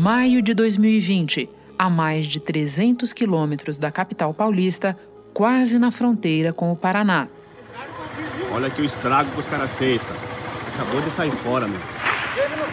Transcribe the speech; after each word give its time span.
Maio 0.00 0.40
de 0.40 0.54
2020, 0.54 1.46
a 1.78 1.90
mais 1.90 2.24
de 2.24 2.40
300 2.40 3.12
quilômetros 3.12 3.76
da 3.76 3.92
capital 3.92 4.32
paulista, 4.32 4.96
quase 5.34 5.78
na 5.78 5.90
fronteira 5.90 6.54
com 6.54 6.72
o 6.72 6.74
Paraná. 6.74 7.28
Olha 8.50 8.68
aqui 8.68 8.80
o 8.80 8.84
estrago 8.86 9.30
que 9.30 9.40
os 9.40 9.46
caras 9.46 9.70
fez, 9.72 10.02
cara. 10.02 10.18
Acabou 10.72 11.02
de 11.02 11.10
sair 11.10 11.30
fora, 11.32 11.68
meu. 11.68 11.78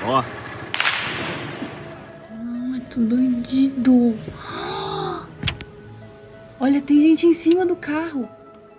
Ó. 0.05 0.23
Muito 2.31 2.97
bandido. 3.01 4.15
Olha, 6.61 6.79
tem 6.79 7.01
gente 7.01 7.27
em 7.27 7.33
cima 7.33 7.65
do 7.65 7.75
carro. 7.75 8.29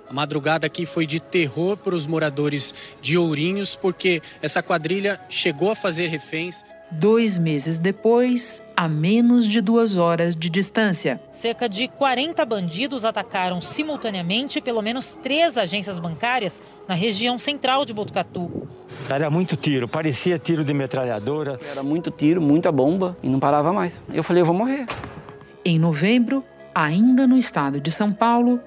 A 0.09 0.13
madrugada 0.15 0.67
aqui 0.67 0.87
foi 0.87 1.05
de 1.05 1.21
terror 1.21 1.77
para 1.77 1.95
os 1.95 2.07
moradores 2.07 2.75
de 3.03 3.19
Ourinhos, 3.19 3.77
porque 3.77 4.23
essa 4.41 4.63
quadrilha 4.63 5.21
chegou 5.29 5.71
a 5.71 5.77
fazer 5.77 6.07
reféns. 6.07 6.65
Dois 6.91 7.37
meses 7.37 7.79
depois, 7.79 8.63
a 8.75 8.89
menos 8.89 9.47
de 9.47 9.61
duas 9.61 9.99
horas 9.99 10.35
de 10.35 10.49
distância. 10.49 11.21
Cerca 11.33 11.69
de 11.69 11.87
40 11.87 12.43
bandidos 12.47 13.05
atacaram 13.05 13.61
simultaneamente 13.61 14.59
pelo 14.61 14.81
menos 14.81 15.15
três 15.23 15.59
agências 15.59 15.99
bancárias 15.99 16.63
na 16.89 16.95
região 16.95 17.39
central 17.39 17.85
de 17.85 17.93
Botucatu. 17.93 18.67
Era 19.11 19.29
muito 19.29 19.55
tiro, 19.55 19.87
parecia 19.87 20.39
tiro 20.39 20.65
de 20.65 20.73
metralhadora. 20.73 21.59
Era 21.71 21.83
muito 21.83 22.11
tiro, 22.11 22.41
muita 22.41 22.73
bomba 22.73 23.17
e 23.23 23.29
não 23.29 23.39
parava 23.39 23.71
mais. 23.71 23.93
Eu 24.13 24.25
falei, 24.25 24.41
eu 24.41 24.47
vou 24.47 24.55
morrer. 24.55 24.87
Em 25.65 25.79
novembro, 25.79 26.43
ainda 26.75 27.27
no 27.27 27.37
estado 27.37 27.81
de 27.81 27.91
São 27.91 28.13
Paulo, 28.13 28.61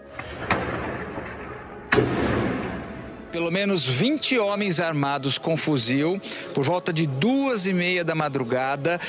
pelo 3.31 3.49
menos 3.49 3.85
20 3.85 4.37
homens 4.37 4.79
armados 4.79 5.37
com 5.37 5.55
fuzil, 5.55 6.21
por 6.53 6.63
volta 6.63 6.91
de 6.91 7.07
duas 7.07 7.65
e 7.65 7.73
meia 7.73 8.03
da 8.03 8.13
madrugada, 8.13 8.99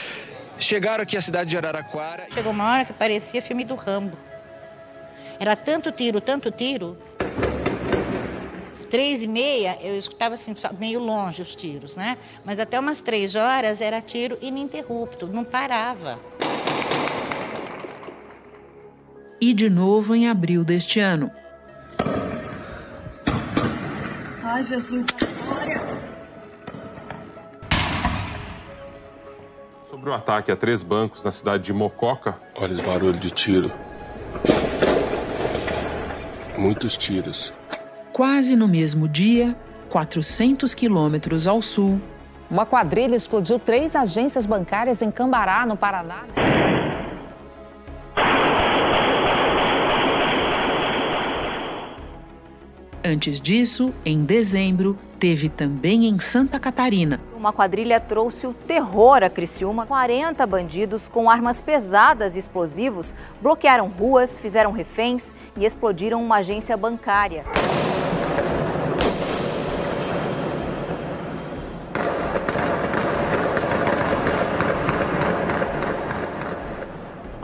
chegaram 0.59 1.03
aqui 1.03 1.17
à 1.17 1.21
cidade 1.21 1.51
de 1.51 1.57
Araraquara. 1.57 2.27
Chegou 2.33 2.53
uma 2.53 2.73
hora 2.73 2.85
que 2.85 2.93
parecia 2.93 3.43
filme 3.43 3.65
do 3.65 3.75
Rambo. 3.75 4.17
Era 5.39 5.57
tanto 5.57 5.91
tiro, 5.91 6.21
tanto 6.21 6.51
tiro. 6.51 6.97
Três 8.89 9.25
e 9.25 9.29
meia, 9.29 9.79
eu 9.81 9.97
escutava 9.97 10.35
assim, 10.35 10.53
meio 10.79 11.01
longe 11.01 11.43
os 11.43 11.55
tiros, 11.55 11.97
né? 11.97 12.17
Mas 12.45 12.61
até 12.61 12.79
umas 12.79 13.01
três 13.01 13.35
horas 13.35 13.81
era 13.81 14.01
tiro 14.01 14.39
ininterrupto, 14.41 15.27
não 15.27 15.45
parava. 15.45 16.21
E 19.41 19.53
de 19.53 19.69
novo 19.69 20.15
em 20.15 20.29
abril 20.29 20.63
deste 20.63 21.01
ano. 21.01 21.31
Ai, 24.53 24.63
Jesus 24.63 25.07
da 25.07 25.27
glória. 25.27 25.81
Sobre 29.87 30.11
o 30.11 30.13
ataque 30.13 30.53
a 30.53 30.57
três 30.57 30.83
bancos 30.83 31.25
na 31.25 31.33
cidade 31.33 31.63
de 31.65 31.73
Mococa. 31.73 32.39
Olha 32.55 32.79
o 32.79 32.87
barulho 32.87 33.19
de 33.19 33.31
tiro. 33.31 33.73
Muitos 36.59 36.99
tiros. 36.99 37.51
Quase 38.13 38.55
no 38.55 38.69
mesmo 38.69 39.09
dia, 39.09 39.57
400 39.89 40.75
quilômetros 40.75 41.47
ao 41.47 41.63
sul. 41.63 41.99
Uma 42.51 42.67
quadrilha 42.67 43.17
explodiu 43.17 43.59
três 43.59 43.97
agências 43.97 44.45
bancárias 44.45 45.01
em 45.01 45.11
Cambará, 45.11 45.65
no 45.65 45.79
Paraná. 45.79 46.27
Antes 53.05 53.41
disso, 53.41 53.93
em 54.05 54.25
dezembro, 54.25 54.97
teve 55.19 55.49
também 55.49 56.07
em 56.07 56.21
Santa 56.21 56.61
Catarina. 56.61 57.21
Uma 57.37 57.53
quadrilha 57.53 57.99
trouxe 57.99 58.47
o 58.47 58.55
terror 58.55 59.25
a 59.25 59.29
Criciúma. 59.29 59.85
40 59.87 60.47
bandidos 60.47 61.09
com 61.09 61.29
armas 61.29 61.61
pesadas 61.61 62.37
e 62.37 62.39
explosivos 62.39 63.13
bloquearam 63.41 63.89
ruas, 63.89 64.39
fizeram 64.39 64.71
reféns 64.71 65.35
e 65.57 65.65
explodiram 65.65 66.23
uma 66.23 66.37
agência 66.37 66.77
bancária. 66.77 67.45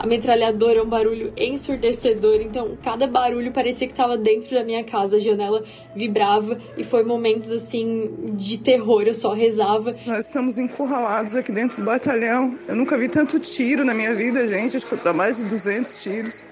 Metralhadora 0.09 0.79
é 0.79 0.81
um 0.81 0.89
barulho 0.89 1.31
ensurdecedor, 1.37 2.41
então 2.41 2.77
cada 2.83 3.07
barulho 3.07 3.51
parecia 3.51 3.87
que 3.87 3.93
estava 3.93 4.17
dentro 4.17 4.55
da 4.55 4.63
minha 4.63 4.83
casa, 4.83 5.17
a 5.17 5.19
janela 5.19 5.63
vibrava 5.95 6.59
e 6.75 6.83
foi 6.83 7.03
momentos 7.03 7.51
assim 7.51 8.33
de 8.33 8.57
terror, 8.57 9.03
eu 9.03 9.13
só 9.13 9.33
rezava. 9.33 9.95
Nós 10.05 10.25
estamos 10.25 10.57
encurralados 10.57 11.35
aqui 11.35 11.51
dentro 11.51 11.77
do 11.77 11.85
batalhão. 11.85 12.57
Eu 12.67 12.75
nunca 12.75 12.97
vi 12.97 13.07
tanto 13.07 13.39
tiro 13.39 13.85
na 13.85 13.93
minha 13.93 14.13
vida, 14.15 14.47
gente, 14.47 14.75
acho 14.75 14.87
que 14.87 14.97
para 14.97 15.13
mais 15.13 15.37
de 15.37 15.45
200 15.45 16.03
tiros. 16.03 16.45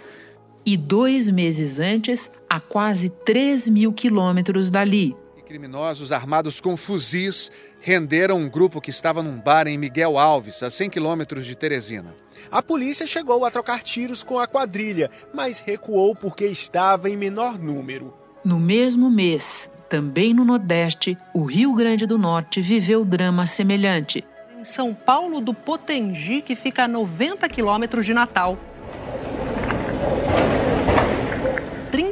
E 0.65 0.77
dois 0.77 1.29
meses 1.29 1.79
antes, 1.79 2.29
a 2.49 2.59
quase 2.59 3.09
3 3.09 3.69
mil 3.69 3.91
quilômetros 3.91 4.69
dali. 4.69 5.15
Criminosos 5.47 6.11
armados 6.11 6.59
com 6.59 6.75
fuzis 6.75 7.49
renderam 7.79 8.37
um 8.37 8.49
grupo 8.49 8.81
que 8.81 8.89
estava 8.89 9.23
num 9.23 9.39
bar 9.39 9.65
em 9.65 9.77
Miguel 9.77 10.17
Alves, 10.19 10.61
a 10.61 10.69
100 10.69 10.89
quilômetros 10.89 11.45
de 11.45 11.55
Teresina. 11.55 12.13
A 12.51 12.61
polícia 12.61 13.07
chegou 13.07 13.45
a 13.45 13.49
trocar 13.49 13.81
tiros 13.81 14.25
com 14.25 14.37
a 14.37 14.45
quadrilha, 14.45 15.09
mas 15.33 15.61
recuou 15.61 16.13
porque 16.13 16.45
estava 16.47 17.09
em 17.09 17.15
menor 17.15 17.57
número. 17.57 18.13
No 18.43 18.59
mesmo 18.59 19.09
mês, 19.09 19.69
também 19.87 20.33
no 20.33 20.43
Nordeste, 20.43 21.17
o 21.33 21.45
Rio 21.45 21.73
Grande 21.73 22.05
do 22.05 22.17
Norte 22.17 22.59
viveu 22.61 23.05
drama 23.05 23.47
semelhante. 23.47 24.25
Em 24.59 24.65
São 24.65 24.93
Paulo 24.93 25.39
do 25.39 25.53
Potengi, 25.53 26.41
que 26.41 26.57
fica 26.57 26.83
a 26.83 26.87
90 26.89 27.47
quilômetros 27.47 28.05
de 28.05 28.13
Natal. 28.13 28.57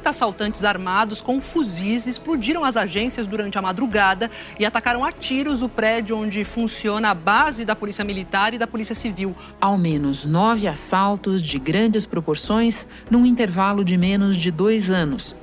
30 0.06 0.10
assaltantes 0.10 0.64
armados 0.64 1.20
com 1.20 1.42
fuzis 1.42 2.06
explodiram 2.06 2.64
as 2.64 2.78
agências 2.78 3.26
durante 3.26 3.58
a 3.58 3.62
madrugada 3.62 4.30
e 4.60 4.66
atacaram 4.66 5.04
a 5.04 5.12
tiros 5.12 5.64
o 5.64 5.70
prédio 5.70 6.18
onde 6.18 6.44
funciona 6.46 7.10
a 7.10 7.14
base 7.16 7.66
da 7.66 7.76
Polícia 7.76 8.06
Militar 8.06 8.54
e 8.54 8.58
da 8.60 8.68
Polícia 8.68 8.94
Civil. 8.94 9.36
Ao 9.60 9.78
menos 9.78 10.26
nove 10.26 10.68
assaltos 10.68 11.42
de 11.42 11.58
grandes 11.58 12.06
proporções 12.06 12.88
num 13.10 13.26
intervalo 13.26 13.84
de 13.84 13.98
menos 13.98 14.38
de 14.38 14.52
dois 14.52 14.92
anos. 14.92 15.36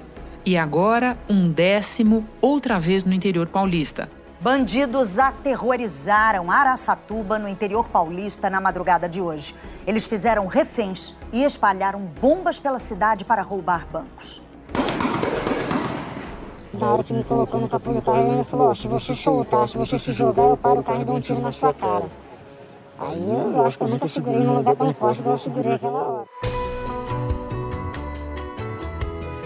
E 0.46 0.56
agora, 0.56 1.18
um 1.28 1.50
décimo, 1.50 2.24
outra 2.40 2.78
vez 2.78 3.04
no 3.04 3.12
interior 3.12 3.48
paulista. 3.48 4.08
Bandidos 4.40 5.20
aterrorizaram 5.20 6.50
Araçatuba, 6.50 7.38
no 7.38 7.48
interior 7.48 7.88
paulista, 7.88 8.50
na 8.50 8.60
madrugada 8.60 9.08
de 9.08 9.20
hoje. 9.20 9.54
Eles 9.86 10.06
fizeram 10.06 10.46
reféns 10.46 11.14
e 11.32 11.44
espalharam 11.44 12.00
bombas 12.00 12.58
pela 12.58 12.80
cidade 12.80 13.24
para 13.24 13.42
roubar 13.42 13.86
bancos. 13.86 14.42
Na 16.74 16.94
hora 16.94 17.04
que 17.04 17.12
me 17.12 17.22
colocou 17.24 17.60
no 17.60 17.68
capô 17.68 17.92
do 17.92 18.00
carro, 18.00 18.32
ele 18.32 18.44
falou: 18.44 18.74
se 18.74 18.88
você 18.88 19.14
soltar, 19.14 19.68
se 19.68 19.76
você 19.76 19.98
se 19.98 20.12
jogar, 20.12 20.44
eu 20.44 20.56
paro 20.56 20.80
o 20.80 20.82
carro 20.82 21.02
e 21.02 21.04
dou 21.04 21.16
um 21.16 21.20
tiro 21.20 21.40
na 21.40 21.50
sua 21.50 21.74
cara. 21.74 22.04
Aí 22.98 23.30
eu, 23.30 23.52
eu 23.52 23.66
acho 23.66 23.76
que 23.76 23.84
eu 23.84 23.88
nunca 23.88 24.06
segurei 24.06 24.40
num 24.40 24.56
lugar 24.56 24.76
tão 24.76 24.94
forte 24.94 25.20
igual 25.20 25.34
eu 25.34 25.38
segurei 25.38 25.72
aquela 25.74 25.98
hora. 25.98 26.24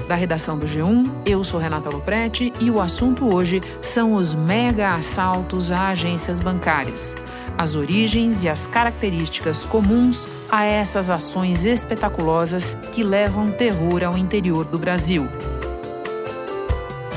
da 0.06 0.14
redação 0.14 0.56
do 0.56 0.66
G1. 0.66 1.10
Eu 1.24 1.42
sou 1.42 1.58
Renata 1.58 1.90
Loprete 1.90 2.52
e 2.60 2.70
o 2.70 2.80
assunto 2.80 3.32
hoje 3.34 3.60
são 3.82 4.14
os 4.14 4.34
mega 4.34 4.94
assaltos 4.94 5.72
a 5.72 5.88
agências 5.88 6.38
bancárias. 6.38 7.16
As 7.58 7.74
origens 7.74 8.44
e 8.44 8.48
as 8.48 8.66
características 8.66 9.64
comuns 9.64 10.28
a 10.48 10.64
essas 10.64 11.10
ações 11.10 11.64
espetaculosas 11.64 12.76
que 12.92 13.02
levam 13.02 13.50
terror 13.50 14.04
ao 14.04 14.16
interior 14.16 14.64
do 14.64 14.78
Brasil. 14.78 15.26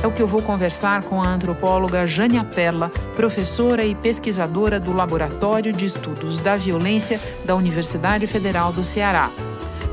É 0.01 0.07
o 0.07 0.11
que 0.11 0.21
eu 0.21 0.27
vou 0.27 0.41
conversar 0.41 1.03
com 1.03 1.21
a 1.21 1.27
antropóloga 1.27 2.07
Jânia 2.07 2.43
Perla, 2.43 2.89
professora 3.17 3.83
e 3.83 3.93
pesquisadora 3.93 4.79
do 4.79 4.93
Laboratório 4.93 5.73
de 5.73 5.85
Estudos 5.85 6.39
da 6.39 6.55
Violência 6.55 7.19
da 7.43 7.53
Universidade 7.53 8.25
Federal 8.25 8.71
do 8.71 8.81
Ceará. 8.81 9.29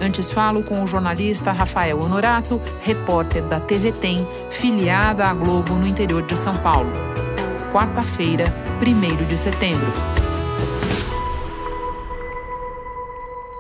Antes 0.01 0.31
falo 0.31 0.63
com 0.63 0.85
o 0.85 0.87
jornalista 0.87 1.51
Rafael 1.51 1.99
Honorato, 2.01 2.61
repórter 2.83 3.43
da 3.45 3.59
TV 3.59 3.91
Tem, 3.91 4.27
filiada 4.49 5.27
à 5.27 5.35
Globo 5.35 5.75
no 5.75 5.87
interior 5.87 6.23
de 6.23 6.37
São 6.37 6.57
Paulo. 6.59 6.93
Quarta-feira, 7.73 8.45
1 8.81 9.27
de 9.27 9.37
setembro. 9.37 9.91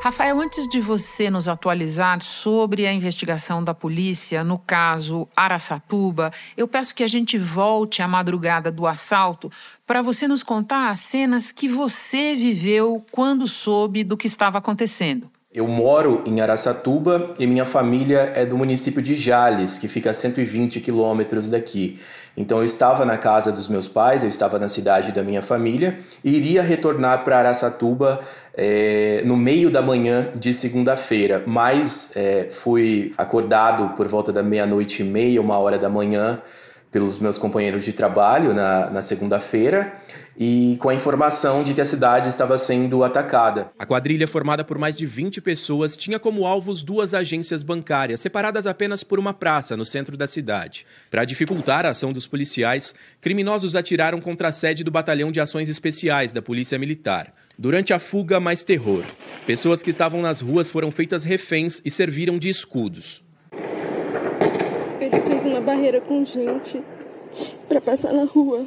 Rafael, 0.06 0.40
antes 0.40 0.68
de 0.68 0.78
você 0.78 1.28
nos 1.28 1.48
atualizar 1.48 2.22
sobre 2.22 2.86
a 2.86 2.92
investigação 2.92 3.64
da 3.64 3.74
polícia 3.74 4.44
no 4.44 4.56
caso 4.56 5.26
Araçatuba, 5.34 6.30
eu 6.56 6.68
peço 6.68 6.94
que 6.94 7.02
a 7.02 7.08
gente 7.08 7.36
volte 7.36 8.00
à 8.02 8.06
madrugada 8.06 8.70
do 8.70 8.86
assalto 8.86 9.50
para 9.84 10.02
você 10.02 10.28
nos 10.28 10.44
contar 10.44 10.90
as 10.90 11.00
cenas 11.00 11.50
que 11.50 11.66
você 11.66 12.36
viveu 12.36 13.04
quando 13.10 13.48
soube 13.48 14.04
do 14.04 14.16
que 14.16 14.28
estava 14.28 14.58
acontecendo. 14.58 15.28
Eu 15.52 15.66
moro 15.66 16.22
em 16.24 16.40
Araçatuba 16.40 17.34
e 17.36 17.44
minha 17.44 17.64
família 17.64 18.30
é 18.36 18.46
do 18.46 18.56
município 18.56 19.02
de 19.02 19.16
Jales, 19.16 19.76
que 19.76 19.88
fica 19.88 20.12
a 20.12 20.14
120 20.14 20.80
quilômetros 20.82 21.48
daqui. 21.48 21.98
Então 22.36 22.58
eu 22.58 22.64
estava 22.64 23.04
na 23.04 23.16
casa 23.16 23.50
dos 23.50 23.68
meus 23.68 23.88
pais, 23.88 24.22
eu 24.22 24.28
estava 24.28 24.58
na 24.58 24.68
cidade 24.68 25.10
da 25.12 25.22
minha 25.22 25.40
família 25.40 25.98
e 26.22 26.36
iria 26.36 26.62
retornar 26.62 27.24
para 27.24 27.38
Araçatuba 27.38 28.20
é, 28.52 29.22
no 29.24 29.36
meio 29.36 29.70
da 29.70 29.80
manhã 29.80 30.28
de 30.34 30.52
segunda-feira, 30.52 31.42
mas 31.46 32.14
é, 32.14 32.48
fui 32.50 33.12
acordado 33.16 33.96
por 33.96 34.06
volta 34.06 34.32
da 34.32 34.42
meia-noite 34.42 35.02
e 35.02 35.04
meia, 35.04 35.40
uma 35.40 35.58
hora 35.58 35.78
da 35.78 35.88
manhã, 35.88 36.40
pelos 36.96 37.18
meus 37.18 37.36
companheiros 37.36 37.84
de 37.84 37.92
trabalho 37.92 38.54
na, 38.54 38.88
na 38.88 39.02
segunda-feira 39.02 39.92
e 40.34 40.78
com 40.80 40.88
a 40.88 40.94
informação 40.94 41.62
de 41.62 41.74
que 41.74 41.80
a 41.82 41.84
cidade 41.84 42.30
estava 42.30 42.56
sendo 42.56 43.04
atacada. 43.04 43.70
A 43.78 43.84
quadrilha, 43.84 44.26
formada 44.26 44.64
por 44.64 44.78
mais 44.78 44.96
de 44.96 45.04
20 45.04 45.42
pessoas, 45.42 45.94
tinha 45.94 46.18
como 46.18 46.46
alvos 46.46 46.82
duas 46.82 47.12
agências 47.12 47.62
bancárias, 47.62 48.20
separadas 48.20 48.66
apenas 48.66 49.04
por 49.04 49.18
uma 49.18 49.34
praça 49.34 49.76
no 49.76 49.84
centro 49.84 50.16
da 50.16 50.26
cidade. 50.26 50.86
Para 51.10 51.26
dificultar 51.26 51.84
a 51.84 51.90
ação 51.90 52.14
dos 52.14 52.26
policiais, 52.26 52.94
criminosos 53.20 53.76
atiraram 53.76 54.18
contra 54.18 54.48
a 54.48 54.52
sede 54.52 54.82
do 54.82 54.90
Batalhão 54.90 55.30
de 55.30 55.38
Ações 55.38 55.68
Especiais 55.68 56.32
da 56.32 56.40
Polícia 56.40 56.78
Militar. 56.78 57.30
Durante 57.58 57.92
a 57.92 57.98
fuga, 57.98 58.40
mais 58.40 58.64
terror. 58.64 59.04
Pessoas 59.46 59.82
que 59.82 59.90
estavam 59.90 60.22
nas 60.22 60.40
ruas 60.40 60.70
foram 60.70 60.90
feitas 60.90 61.24
reféns 61.24 61.82
e 61.84 61.90
serviram 61.90 62.38
de 62.38 62.48
escudos. 62.48 63.25
Uma 65.56 65.64
barreira 65.64 66.02
com 66.02 66.22
gente 66.22 66.84
para 67.66 67.80
passar 67.80 68.12
na 68.12 68.24
rua. 68.24 68.66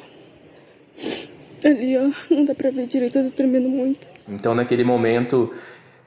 Ali, 1.64 1.96
ó, 1.96 2.10
não 2.34 2.46
dá 2.46 2.56
pra 2.56 2.72
ver 2.72 2.88
direito, 2.88 3.16
eu 3.20 3.26
tô 3.26 3.30
tremendo 3.30 3.70
muito. 3.70 4.08
Então, 4.28 4.56
naquele 4.56 4.84
momento, 4.84 5.54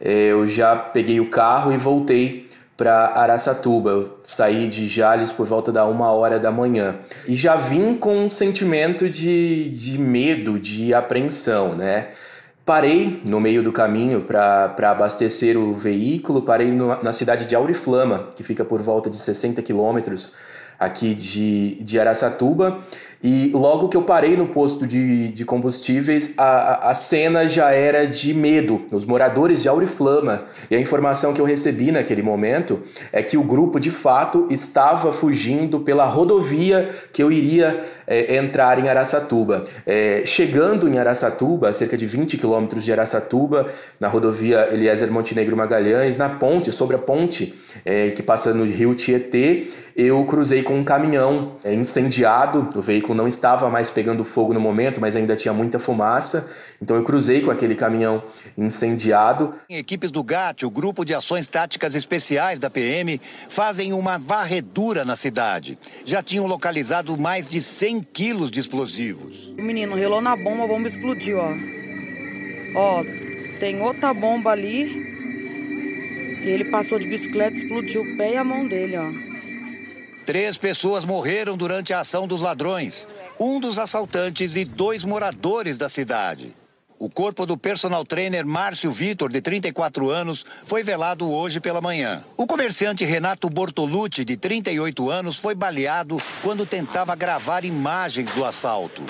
eh, 0.01 0.33
eu 0.33 0.45
já 0.45 0.75
peguei 0.75 1.21
o 1.21 1.31
carro 1.31 1.73
e 1.73 1.77
voltei 1.77 2.49
para 2.77 3.13
Araçatuba. 3.15 4.11
Saí 4.27 4.67
de 4.67 4.89
Jales 4.89 5.31
por 5.31 5.47
volta 5.47 5.71
da 5.71 5.87
uma 5.87 6.11
hora 6.11 6.41
da 6.41 6.51
manhã. 6.51 6.97
E 7.29 7.37
já 7.37 7.55
vim 7.55 7.95
com 7.95 8.17
um 8.17 8.29
sentimento 8.29 9.09
de, 9.09 9.69
de 9.69 9.97
medo, 9.97 10.59
de 10.59 10.93
apreensão, 10.93 11.77
né? 11.77 12.09
Parei 12.65 13.23
no 13.31 13.41
meio 13.41 13.63
do 13.63 13.71
caminho 13.71 14.23
para 14.23 14.75
abastecer 14.91 15.57
o 15.57 15.73
veículo, 15.73 16.43
parei 16.43 16.73
no, 16.73 17.01
na 17.05 17.13
cidade 17.13 17.47
de 17.47 17.55
Auriflama, 17.55 18.31
que 18.35 18.43
fica 18.43 18.65
por 18.65 18.83
volta 18.83 19.09
de 19.09 19.17
60 19.17 19.63
quilômetros 19.63 20.35
aqui 20.85 21.15
de, 21.15 21.83
de 21.83 21.99
Araçatuba. 21.99 22.81
E 23.23 23.53
logo 23.55 23.89
que 23.89 23.97
eu 23.97 24.03
parei 24.03 24.37
no 24.37 24.49
posto 24.49 24.85
de, 24.85 25.29
de 25.29 25.45
combustíveis, 25.45 26.35
a, 26.37 26.91
a 26.91 26.95
cena 26.95 27.49
já 27.49 27.71
era 27.71 28.05
de 28.05 28.35
medo. 28.35 28.85
Os 28.91 29.05
moradores 29.05 29.63
de 29.63 29.69
Auriflama. 29.69 30.43
E 30.69 30.75
a 30.75 30.81
informação 30.81 31.33
que 31.33 31.41
eu 31.41 31.45
recebi 31.45 31.93
naquele 31.93 32.23
momento 32.23 32.81
é 33.13 33.23
que 33.23 33.37
o 33.37 33.43
grupo, 33.45 33.79
de 33.79 33.91
fato, 33.91 34.49
estava 34.51 35.13
fugindo 35.13 35.79
pela 35.81 36.05
rodovia 36.05 36.91
que 37.13 37.23
eu 37.23 37.31
iria 37.31 37.85
é, 38.07 38.37
entrar 38.37 38.79
em 38.79 38.89
Araçatuba. 38.89 39.67
É, 39.87 40.23
chegando 40.25 40.89
em 40.89 40.99
Araçatuba, 40.99 41.69
a 41.69 41.73
cerca 41.73 41.97
de 41.97 42.07
20 42.07 42.37
quilômetros 42.37 42.85
de 42.85 42.93
Araçatuba, 42.93 43.67
na 44.01 44.09
rodovia 44.09 44.69
Eliezer 44.73 45.11
Montenegro 45.13 45.57
Magalhães, 45.57 46.17
na 46.17 46.29
ponte, 46.29 46.73
sobre 46.73 46.97
a 46.97 46.99
ponte 46.99 47.55
é, 47.85 48.11
que 48.11 48.23
passa 48.23 48.53
no 48.53 48.65
rio 48.65 48.95
Tietê, 48.95 49.69
eu 49.97 50.25
cruzei 50.25 50.63
com 50.63 50.75
um 50.75 50.85
caminhão 50.85 51.53
é, 51.63 51.73
incendiado, 51.75 52.69
o 52.75 52.81
veículo 52.81 53.12
não 53.15 53.29
estava 53.29 53.69
mais 53.71 53.91
pegando 53.91 54.25
fogo 54.25 54.53
no 54.53 54.61
momento, 54.61 55.01
mas 55.01 55.17
ainda 55.17 55.37
tinha 55.37 55.53
muita 55.53 55.79
fumaça, 55.79 56.53
então 56.81 56.97
eu 56.97 57.05
cruzei 57.05 57.41
com 57.41 57.51
aquele 57.51 57.75
caminhão 57.75 58.23
incendiado. 58.57 59.55
Equipes 59.69 60.11
do 60.11 60.23
GAT, 60.23 60.65
o 60.65 60.71
Grupo 60.71 61.05
de 61.05 61.15
Ações 61.15 61.47
Táticas 61.47 61.95
Especiais 61.95 62.59
da 62.59 62.71
PM, 62.71 63.21
fazem 63.49 63.93
uma 63.93 64.19
varredura 64.19 65.05
na 65.05 65.17
cidade. 65.17 65.79
Já 66.05 66.23
tinham 66.23 66.47
localizado 66.47 67.17
mais 67.17 67.49
de 67.49 67.61
100 67.61 68.03
quilos 68.13 68.51
de 68.51 68.61
explosivos. 68.61 69.49
O 69.59 69.63
menino 69.63 69.95
relou 69.95 70.21
na 70.21 70.37
bomba, 70.37 70.65
a 70.65 70.67
bomba 70.67 70.89
explodiu, 70.89 71.39
ó. 71.39 71.53
Ó, 72.75 73.05
tem 73.61 73.81
outra 73.81 74.13
bomba 74.15 74.51
ali. 74.51 75.13
E 76.43 76.49
ele 76.49 76.65
passou 76.65 76.99
de 76.99 77.07
bicicleta, 77.07 77.57
explodiu 77.57 78.03
o 78.03 78.17
pé 78.17 78.33
e 78.33 78.37
a 78.37 78.43
mão 78.43 78.67
dele, 78.67 78.97
ó. 78.97 79.32
Três 80.25 80.57
pessoas 80.57 81.05
morreram 81.05 81.57
durante 81.57 81.93
a 81.93 82.01
ação 82.01 82.27
dos 82.27 82.43
ladrões. 82.43 83.09
Um 83.39 83.59
dos 83.59 83.79
assaltantes 83.79 84.55
e 84.55 84.65
dois 84.65 85.05
moradores 85.05 85.77
da 85.77 85.89
cidade. 85.89 86.55
O 86.97 87.11
corpo 87.11 87.45
do 87.45 87.59
personal 87.59 88.05
trainer 88.05 88.47
Márcio 88.47 88.93
Vitor, 88.93 89.29
de 89.29 89.41
34 89.41 90.09
anos, 90.09 90.47
foi 90.65 90.85
velado 90.85 91.29
hoje 91.29 91.59
pela 91.59 91.81
manhã. 91.81 92.23
O 92.37 92.47
comerciante 92.47 93.05
Renato 93.05 93.51
Bortolucci, 93.51 94.25
de 94.25 94.37
38 94.37 95.11
anos, 95.11 95.37
foi 95.37 95.53
baleado 95.53 96.23
quando 96.41 96.65
tentava 96.65 97.17
gravar 97.17 97.65
imagens 97.65 98.31
do 98.31 98.45
assalto. 98.45 99.03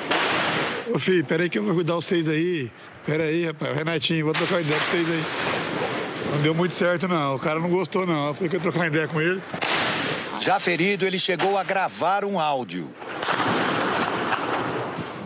Ô 0.90 0.98
filho, 0.98 1.22
peraí 1.26 1.50
que 1.50 1.58
eu 1.58 1.64
vou 1.64 1.74
cuidar 1.74 1.96
vocês 1.96 2.30
aí. 2.30 2.72
Peraí, 3.04 3.44
rapaz, 3.44 3.76
Renatinho, 3.76 4.24
vou 4.24 4.32
trocar 4.32 4.62
ideia 4.62 4.80
com 4.80 4.86
vocês 4.86 5.06
aí. 5.10 5.24
Não 6.32 6.40
deu 6.40 6.54
muito 6.54 6.72
certo, 6.72 7.06
não. 7.06 7.34
O 7.34 7.38
cara 7.38 7.60
não 7.60 7.68
gostou, 7.68 8.06
não. 8.06 8.28
Eu 8.28 8.34
falei 8.34 8.48
que 8.48 8.56
ia 8.56 8.62
trocar 8.62 8.86
ideia 8.86 9.06
com 9.06 9.20
ele. 9.20 9.42
Já 10.42 10.58
ferido, 10.58 11.06
ele 11.06 11.20
chegou 11.20 11.56
a 11.56 11.62
gravar 11.62 12.24
um 12.24 12.36
áudio. 12.36 12.90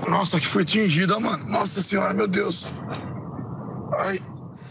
Nossa, 0.07 0.39
que 0.39 0.47
foi 0.47 0.63
atingida, 0.63 1.19
mano. 1.19 1.43
Nossa 1.47 1.81
senhora, 1.81 2.13
meu 2.13 2.29
Deus. 2.29 2.71
Ai. 3.95 4.21